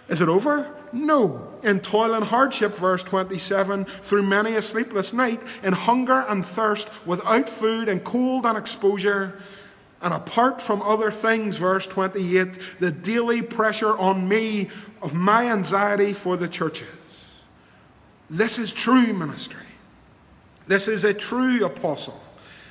Is 0.09 0.21
it 0.21 0.29
over? 0.29 0.75
No. 0.91 1.53
In 1.63 1.79
toil 1.79 2.13
and 2.13 2.25
hardship, 2.25 2.73
verse 2.73 3.03
27, 3.03 3.85
through 3.85 4.23
many 4.23 4.55
a 4.55 4.61
sleepless 4.61 5.13
night, 5.13 5.43
in 5.63 5.73
hunger 5.73 6.25
and 6.27 6.45
thirst, 6.45 6.89
without 7.05 7.49
food 7.49 7.87
and 7.87 8.03
cold 8.03 8.45
and 8.45 8.57
exposure. 8.57 9.41
And 10.01 10.13
apart 10.13 10.61
from 10.61 10.81
other 10.81 11.11
things, 11.11 11.57
verse 11.57 11.87
28, 11.87 12.59
the 12.79 12.91
daily 12.91 13.41
pressure 13.41 13.97
on 13.97 14.27
me 14.27 14.69
of 15.01 15.13
my 15.13 15.51
anxiety 15.51 16.13
for 16.13 16.37
the 16.37 16.47
churches. 16.47 16.87
This 18.29 18.57
is 18.57 18.71
true 18.71 19.13
ministry. 19.13 19.65
This 20.67 20.87
is 20.87 21.03
a 21.03 21.13
true 21.13 21.63
apostle. 21.63 22.21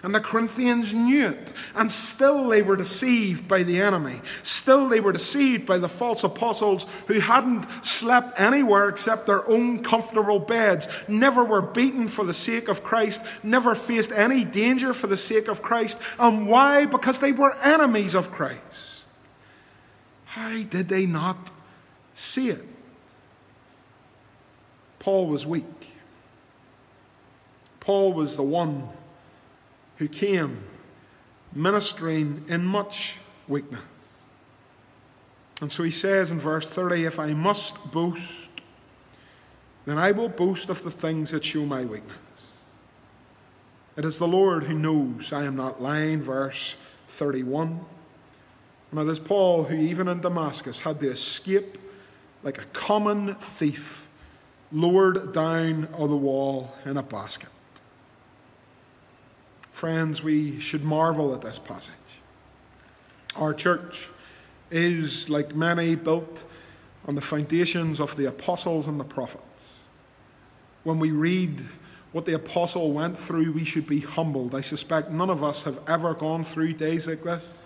And 0.02 0.14
the 0.14 0.20
Corinthians 0.20 0.92
knew 0.92 1.28
it. 1.28 1.54
And 1.74 1.90
still 1.90 2.48
they 2.48 2.60
were 2.60 2.76
deceived 2.76 3.48
by 3.48 3.62
the 3.62 3.80
enemy. 3.80 4.20
Still 4.42 4.86
they 4.86 5.00
were 5.00 5.12
deceived 5.12 5.64
by 5.64 5.78
the 5.78 5.88
false 5.88 6.22
apostles 6.22 6.84
who 7.06 7.20
hadn't 7.20 7.66
slept 7.82 8.38
anywhere 8.38 8.90
except 8.90 9.26
their 9.26 9.48
own 9.48 9.82
comfortable 9.82 10.38
beds, 10.38 10.88
never 11.08 11.42
were 11.42 11.62
beaten 11.62 12.08
for 12.08 12.26
the 12.26 12.34
sake 12.34 12.68
of 12.68 12.82
Christ, 12.82 13.24
never 13.42 13.74
faced 13.74 14.12
any 14.12 14.44
danger 14.44 14.92
for 14.92 15.06
the 15.06 15.16
sake 15.16 15.48
of 15.48 15.62
Christ. 15.62 15.98
And 16.18 16.46
why? 16.46 16.84
Because 16.84 17.20
they 17.20 17.32
were 17.32 17.56
enemies 17.62 18.14
of 18.14 18.30
Christ. 18.30 19.06
How 20.26 20.64
did 20.64 20.90
they 20.90 21.06
not 21.06 21.50
see 22.12 22.50
it? 22.50 22.60
Paul 25.04 25.26
was 25.26 25.46
weak. 25.46 25.92
Paul 27.78 28.14
was 28.14 28.36
the 28.36 28.42
one 28.42 28.88
who 29.98 30.08
came 30.08 30.64
ministering 31.52 32.42
in 32.48 32.64
much 32.64 33.18
weakness. 33.46 33.82
And 35.60 35.70
so 35.70 35.82
he 35.82 35.90
says 35.90 36.30
in 36.30 36.40
verse 36.40 36.70
30 36.70 37.04
If 37.04 37.18
I 37.18 37.34
must 37.34 37.90
boast, 37.90 38.48
then 39.84 39.98
I 39.98 40.10
will 40.10 40.30
boast 40.30 40.70
of 40.70 40.82
the 40.82 40.90
things 40.90 41.32
that 41.32 41.44
show 41.44 41.66
my 41.66 41.84
weakness. 41.84 42.16
It 43.98 44.06
is 44.06 44.18
the 44.18 44.26
Lord 44.26 44.64
who 44.64 44.78
knows 44.78 45.34
I 45.34 45.44
am 45.44 45.54
not 45.54 45.82
lying, 45.82 46.22
verse 46.22 46.76
31. 47.08 47.84
And 48.90 49.00
it 49.00 49.12
is 49.12 49.18
Paul 49.18 49.64
who, 49.64 49.76
even 49.76 50.08
in 50.08 50.22
Damascus, 50.22 50.78
had 50.78 50.98
to 51.00 51.10
escape 51.10 51.76
like 52.42 52.56
a 52.56 52.64
common 52.72 53.34
thief 53.34 54.03
lowered 54.74 55.32
down 55.32 55.88
on 55.94 56.10
the 56.10 56.16
wall 56.16 56.74
in 56.84 56.96
a 56.96 57.02
basket. 57.02 57.48
Friends, 59.72 60.22
we 60.22 60.58
should 60.58 60.82
marvel 60.82 61.32
at 61.32 61.42
this 61.42 61.60
passage. 61.60 61.92
Our 63.36 63.54
church 63.54 64.08
is, 64.70 65.30
like 65.30 65.54
many, 65.54 65.94
built 65.94 66.44
on 67.06 67.14
the 67.14 67.20
foundations 67.20 68.00
of 68.00 68.16
the 68.16 68.24
apostles 68.24 68.88
and 68.88 68.98
the 68.98 69.04
prophets. 69.04 69.76
When 70.82 70.98
we 70.98 71.12
read 71.12 71.60
what 72.10 72.24
the 72.24 72.34
apostle 72.34 72.92
went 72.92 73.16
through, 73.16 73.52
we 73.52 73.64
should 73.64 73.86
be 73.86 74.00
humbled. 74.00 74.54
I 74.54 74.60
suspect 74.60 75.10
none 75.10 75.30
of 75.30 75.44
us 75.44 75.62
have 75.62 75.78
ever 75.88 76.14
gone 76.14 76.42
through 76.42 76.74
days 76.74 77.06
like 77.06 77.22
this. 77.22 77.58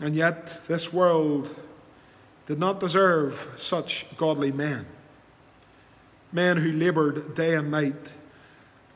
And 0.00 0.14
yet, 0.14 0.64
this 0.68 0.90
world 0.92 1.54
did 2.46 2.58
not 2.58 2.80
deserve 2.80 3.48
such 3.56 4.06
godly 4.16 4.52
men 4.52 4.86
men 6.32 6.58
who 6.58 6.72
laboured 6.72 7.34
day 7.34 7.54
and 7.54 7.70
night 7.70 8.14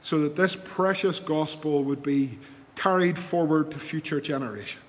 so 0.01 0.21
that 0.21 0.37
this 0.37 0.57
precious 0.57 1.21
gospel 1.21 1.85
would 1.85 2.03
be 2.03 2.39
carried 2.75 3.19
forward 3.19 3.71
to 3.71 3.79
future 3.79 4.21
generations. 4.21 4.83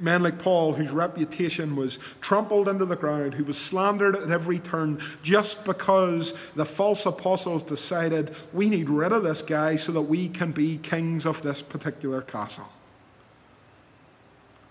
Men 0.00 0.24
like 0.24 0.40
Paul, 0.40 0.72
whose 0.72 0.90
reputation 0.90 1.76
was 1.76 1.98
trampled 2.20 2.68
into 2.68 2.84
the 2.84 2.96
ground, 2.96 3.34
who 3.34 3.44
was 3.44 3.56
slandered 3.56 4.16
at 4.16 4.30
every 4.30 4.58
turn 4.58 5.00
just 5.22 5.64
because 5.64 6.34
the 6.56 6.64
false 6.64 7.06
apostles 7.06 7.62
decided 7.62 8.34
we 8.52 8.68
need 8.68 8.90
rid 8.90 9.12
of 9.12 9.22
this 9.22 9.40
guy 9.40 9.76
so 9.76 9.92
that 9.92 10.02
we 10.02 10.28
can 10.28 10.50
be 10.50 10.78
kings 10.78 11.24
of 11.24 11.42
this 11.42 11.62
particular 11.62 12.22
castle. 12.22 12.68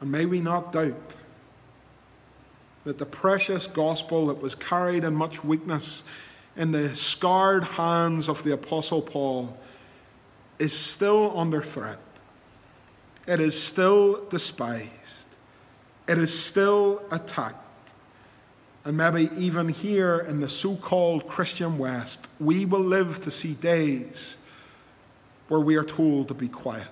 And 0.01 0.11
may 0.11 0.25
we 0.25 0.41
not 0.41 0.73
doubt 0.73 1.15
that 2.83 2.97
the 2.97 3.05
precious 3.05 3.65
gospel 3.65 4.27
that 4.27 4.41
was 4.41 4.55
carried 4.55 5.05
in 5.05 5.15
much 5.15 5.41
weakness 5.41 6.03
in 6.55 6.71
the 6.71 6.95
scarred 6.95 7.63
hands 7.63 8.29
of 8.29 8.43
the 8.43 8.53
Apostle 8.53 9.01
Paul 9.01 9.57
is 10.59 10.77
still 10.77 11.37
under 11.37 11.61
threat. 11.61 11.99
It 13.27 13.39
is 13.39 13.61
still 13.61 14.25
despised. 14.25 15.27
It 16.07 16.17
is 16.17 16.37
still 16.37 17.01
attacked. 17.11 17.59
And 18.85 18.97
maybe 18.97 19.29
even 19.37 19.69
here 19.69 20.19
in 20.19 20.41
the 20.41 20.47
so 20.47 20.75
called 20.75 21.27
Christian 21.27 21.77
West, 21.77 22.27
we 22.39 22.65
will 22.65 22.81
live 22.81 23.21
to 23.21 23.31
see 23.31 23.53
days 23.53 24.37
where 25.47 25.61
we 25.61 25.75
are 25.75 25.85
told 25.85 26.27
to 26.27 26.33
be 26.33 26.49
quiet. 26.49 26.87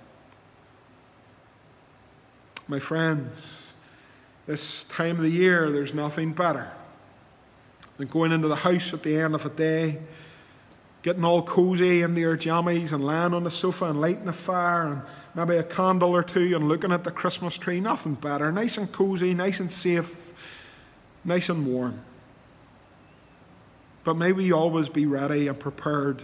My 2.67 2.79
friends, 2.79 3.73
this 4.47 4.85
time 4.85 5.17
of 5.17 5.21
the 5.21 5.29
year, 5.29 5.69
there's 5.69 5.93
nothing 5.93 6.31
better 6.31 6.71
than 8.01 8.09
going 8.09 8.31
into 8.31 8.47
the 8.47 8.55
house 8.55 8.95
at 8.95 9.03
the 9.03 9.15
end 9.15 9.35
of 9.35 9.45
a 9.45 9.49
day 9.51 9.99
getting 11.03 11.23
all 11.23 11.43
cozy 11.43 12.01
in 12.01 12.15
their 12.15 12.35
jammies 12.35 12.91
and 12.91 13.05
lying 13.05 13.33
on 13.33 13.43
the 13.43 13.51
sofa 13.51 13.85
and 13.85 14.01
lighting 14.01 14.27
a 14.27 14.33
fire 14.33 14.83
and 14.83 15.01
maybe 15.35 15.55
a 15.57 15.63
candle 15.63 16.15
or 16.15 16.23
two 16.23 16.55
and 16.55 16.67
looking 16.67 16.91
at 16.91 17.03
the 17.03 17.11
Christmas 17.11 17.57
tree. 17.57 17.79
Nothing 17.79 18.15
better. 18.15 18.51
Nice 18.51 18.77
and 18.77 18.91
cozy, 18.91 19.33
nice 19.33 19.59
and 19.59 19.71
safe, 19.71 20.31
nice 21.23 21.49
and 21.49 21.65
warm. 21.65 22.03
But 24.03 24.15
may 24.15 24.31
we 24.31 24.51
always 24.51 24.89
be 24.89 25.05
ready 25.05 25.47
and 25.47 25.59
prepared 25.59 26.23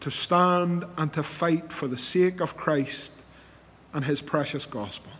to 0.00 0.10
stand 0.10 0.84
and 0.96 1.12
to 1.12 1.22
fight 1.22 1.72
for 1.72 1.88
the 1.88 1.96
sake 1.96 2.40
of 2.40 2.56
Christ 2.56 3.12
and 3.92 4.04
his 4.04 4.20
precious 4.20 4.66
gospel. 4.66 5.12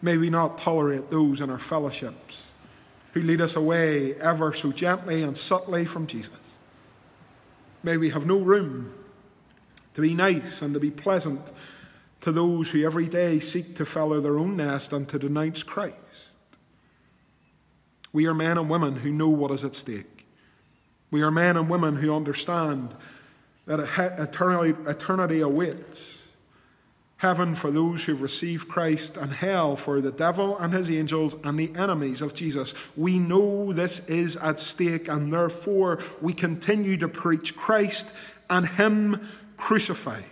May 0.00 0.16
we 0.18 0.30
not 0.30 0.58
tolerate 0.58 1.10
those 1.10 1.40
in 1.40 1.48
our 1.50 1.58
fellowships 1.58 2.53
who 3.14 3.22
lead 3.22 3.40
us 3.40 3.54
away 3.54 4.14
ever 4.16 4.52
so 4.52 4.72
gently 4.72 5.22
and 5.22 5.36
subtly 5.36 5.84
from 5.84 6.06
Jesus. 6.06 6.56
May 7.82 7.96
we 7.96 8.10
have 8.10 8.26
no 8.26 8.40
room 8.40 8.92
to 9.94 10.00
be 10.00 10.14
nice 10.14 10.60
and 10.60 10.74
to 10.74 10.80
be 10.80 10.90
pleasant 10.90 11.40
to 12.22 12.32
those 12.32 12.70
who 12.70 12.84
every 12.84 13.06
day 13.06 13.38
seek 13.38 13.76
to 13.76 13.86
feather 13.86 14.20
their 14.20 14.38
own 14.38 14.56
nest 14.56 14.92
and 14.92 15.08
to 15.08 15.18
denounce 15.18 15.62
Christ. 15.62 15.96
We 18.12 18.26
are 18.26 18.34
men 18.34 18.58
and 18.58 18.68
women 18.68 18.96
who 18.96 19.12
know 19.12 19.28
what 19.28 19.52
is 19.52 19.64
at 19.64 19.76
stake. 19.76 20.26
We 21.10 21.22
are 21.22 21.30
men 21.30 21.56
and 21.56 21.70
women 21.70 21.96
who 21.96 22.14
understand 22.14 22.94
that 23.66 23.78
eternity, 24.18 24.76
eternity 24.88 25.40
awaits 25.40 26.23
heaven 27.18 27.54
for 27.54 27.70
those 27.70 28.04
who've 28.04 28.20
received 28.20 28.68
Christ, 28.68 29.16
and 29.16 29.32
hell 29.32 29.76
for 29.76 30.00
the 30.00 30.12
devil 30.12 30.58
and 30.58 30.74
his 30.74 30.90
angels 30.90 31.36
and 31.44 31.58
the 31.58 31.72
enemies 31.76 32.20
of 32.20 32.34
Jesus. 32.34 32.74
We 32.96 33.18
know 33.18 33.72
this 33.72 34.06
is 34.08 34.36
at 34.36 34.58
stake, 34.58 35.08
and 35.08 35.32
therefore 35.32 36.02
we 36.20 36.32
continue 36.32 36.96
to 36.98 37.08
preach 37.08 37.56
Christ 37.56 38.12
and 38.50 38.66
Him 38.66 39.26
crucified. 39.56 40.24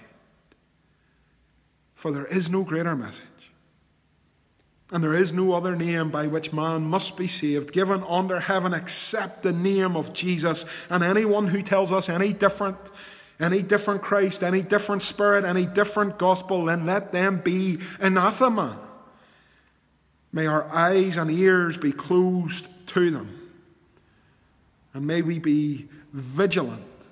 For 1.94 2.10
there 2.10 2.26
is 2.26 2.50
no 2.50 2.62
greater 2.64 2.96
message. 2.96 3.26
And 4.90 5.02
there 5.02 5.14
is 5.14 5.32
no 5.32 5.54
other 5.54 5.74
name 5.74 6.10
by 6.10 6.26
which 6.26 6.52
man 6.52 6.82
must 6.82 7.16
be 7.16 7.26
saved, 7.26 7.72
given 7.72 8.02
under 8.06 8.40
heaven 8.40 8.74
except 8.74 9.42
the 9.42 9.52
name 9.52 9.96
of 9.96 10.12
Jesus. 10.12 10.66
And 10.90 11.02
anyone 11.02 11.48
who 11.48 11.62
tells 11.62 11.90
us 11.90 12.10
any 12.10 12.32
different 12.34 12.90
any 13.40 13.62
different 13.62 14.02
Christ, 14.02 14.42
any 14.42 14.62
different 14.62 15.02
spirit, 15.02 15.44
any 15.44 15.66
different 15.66 16.18
gospel, 16.18 16.66
then 16.66 16.86
let 16.86 17.12
them 17.12 17.38
be 17.38 17.78
anathema. 18.00 18.78
May 20.32 20.46
our 20.46 20.64
eyes 20.68 21.16
and 21.16 21.30
ears 21.30 21.76
be 21.76 21.92
closed 21.92 22.66
to 22.88 23.10
them. 23.10 23.50
And 24.94 25.06
may 25.06 25.22
we 25.22 25.38
be 25.38 25.88
vigilant 26.12 27.08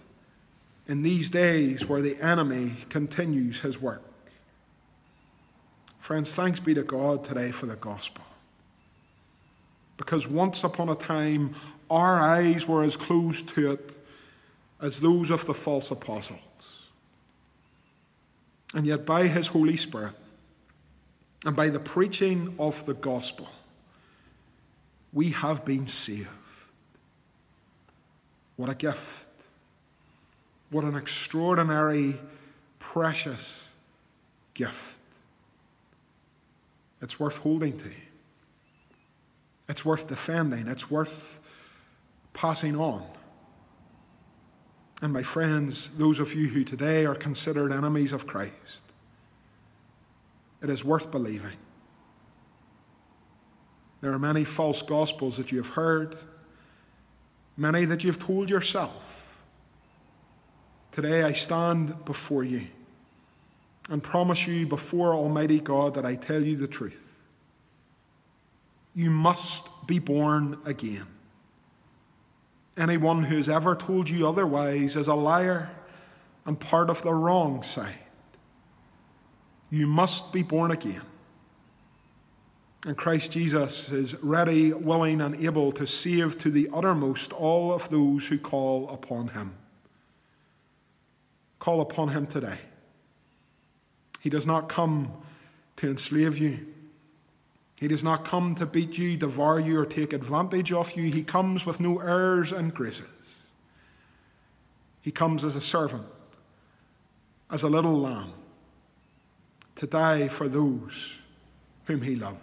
in 0.86 1.02
these 1.02 1.30
days 1.30 1.86
where 1.88 2.02
the 2.02 2.20
enemy 2.20 2.76
continues 2.88 3.60
his 3.60 3.80
work. 3.80 4.02
Friends, 5.98 6.34
thanks 6.34 6.60
be 6.60 6.74
to 6.74 6.82
God 6.82 7.24
today 7.24 7.50
for 7.50 7.66
the 7.66 7.76
gospel. 7.76 8.24
Because 9.96 10.26
once 10.26 10.64
upon 10.64 10.88
a 10.88 10.94
time, 10.94 11.54
our 11.90 12.18
eyes 12.18 12.66
were 12.66 12.82
as 12.82 12.96
closed 12.96 13.50
to 13.50 13.72
it 13.72 13.98
as 14.80 15.00
those 15.00 15.30
of 15.30 15.44
the 15.46 15.54
false 15.54 15.90
apostles. 15.90 16.40
And 18.74 18.86
yet, 18.86 19.04
by 19.04 19.26
His 19.26 19.48
Holy 19.48 19.76
Spirit 19.76 20.14
and 21.44 21.56
by 21.56 21.68
the 21.68 21.80
preaching 21.80 22.54
of 22.58 22.86
the 22.86 22.94
gospel, 22.94 23.48
we 25.12 25.30
have 25.30 25.64
been 25.64 25.86
saved. 25.86 26.28
What 28.56 28.68
a 28.68 28.74
gift! 28.74 29.26
What 30.70 30.84
an 30.84 30.94
extraordinary, 30.94 32.20
precious 32.78 33.70
gift. 34.54 34.98
It's 37.02 37.18
worth 37.18 37.38
holding 37.38 37.76
to. 37.78 37.90
It's 39.68 39.84
worth 39.84 40.06
defending. 40.06 40.68
It's 40.68 40.90
worth 40.90 41.40
passing 42.34 42.76
on. 42.76 43.04
And 45.02 45.12
my 45.12 45.22
friends, 45.22 45.90
those 45.96 46.20
of 46.20 46.34
you 46.34 46.48
who 46.48 46.62
today 46.62 47.06
are 47.06 47.14
considered 47.14 47.72
enemies 47.72 48.12
of 48.12 48.26
Christ, 48.26 48.84
it 50.62 50.68
is 50.68 50.84
worth 50.84 51.10
believing. 51.10 51.56
There 54.02 54.12
are 54.12 54.18
many 54.18 54.44
false 54.44 54.82
gospels 54.82 55.36
that 55.36 55.52
you 55.52 55.58
have 55.58 55.74
heard, 55.74 56.16
many 57.56 57.84
that 57.86 58.04
you've 58.04 58.18
told 58.18 58.50
yourself. 58.50 59.38
Today 60.92 61.22
I 61.22 61.32
stand 61.32 62.04
before 62.04 62.44
you 62.44 62.66
and 63.88 64.02
promise 64.02 64.46
you 64.46 64.66
before 64.66 65.14
Almighty 65.14 65.60
God 65.60 65.94
that 65.94 66.04
I 66.04 66.14
tell 66.14 66.42
you 66.42 66.56
the 66.56 66.68
truth. 66.68 67.22
You 68.94 69.10
must 69.10 69.68
be 69.86 69.98
born 69.98 70.58
again. 70.64 71.06
Anyone 72.76 73.24
who 73.24 73.36
has 73.36 73.48
ever 73.48 73.74
told 73.74 74.08
you 74.08 74.26
otherwise 74.28 74.96
is 74.96 75.08
a 75.08 75.14
liar 75.14 75.70
and 76.46 76.58
part 76.58 76.88
of 76.88 77.02
the 77.02 77.12
wrong 77.12 77.62
side. 77.62 77.98
You 79.70 79.86
must 79.86 80.32
be 80.32 80.42
born 80.42 80.70
again. 80.70 81.02
And 82.86 82.96
Christ 82.96 83.32
Jesus 83.32 83.90
is 83.90 84.14
ready, 84.22 84.72
willing, 84.72 85.20
and 85.20 85.34
able 85.36 85.70
to 85.72 85.86
save 85.86 86.38
to 86.38 86.50
the 86.50 86.68
uttermost 86.72 87.32
all 87.32 87.74
of 87.74 87.90
those 87.90 88.28
who 88.28 88.38
call 88.38 88.88
upon 88.88 89.28
him. 89.28 89.54
Call 91.58 91.82
upon 91.82 92.08
him 92.08 92.26
today. 92.26 92.58
He 94.20 94.30
does 94.30 94.46
not 94.46 94.68
come 94.68 95.12
to 95.76 95.88
enslave 95.88 96.38
you. 96.38 96.66
He 97.80 97.88
does 97.88 98.04
not 98.04 98.26
come 98.26 98.54
to 98.56 98.66
beat 98.66 98.98
you, 98.98 99.16
devour 99.16 99.58
you, 99.58 99.80
or 99.80 99.86
take 99.86 100.12
advantage 100.12 100.70
of 100.70 100.94
you. 100.98 101.10
He 101.10 101.22
comes 101.22 101.64
with 101.64 101.80
no 101.80 101.98
airs 101.98 102.52
and 102.52 102.74
graces. 102.74 103.48
He 105.00 105.10
comes 105.10 105.46
as 105.46 105.56
a 105.56 105.62
servant, 105.62 106.04
as 107.50 107.62
a 107.62 107.70
little 107.70 107.98
lamb, 107.98 108.34
to 109.76 109.86
die 109.86 110.28
for 110.28 110.46
those 110.46 111.20
whom 111.86 112.02
he 112.02 112.16
loves. 112.16 112.36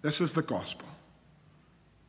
This 0.00 0.22
is 0.22 0.32
the 0.32 0.40
gospel, 0.40 0.88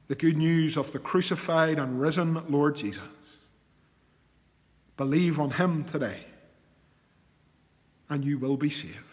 the 0.07 0.15
good 0.15 0.37
news 0.37 0.77
of 0.77 0.93
the 0.93 0.99
crucified 0.99 1.77
and 1.77 1.99
risen 1.99 2.41
Lord 2.49 2.77
Jesus. 2.77 3.41
Believe 4.95 5.41
on 5.41 5.51
him 5.51 5.83
today, 5.83 6.23
and 8.07 8.23
you 8.23 8.37
will 8.37 8.55
be 8.55 8.69
saved. 8.69 9.12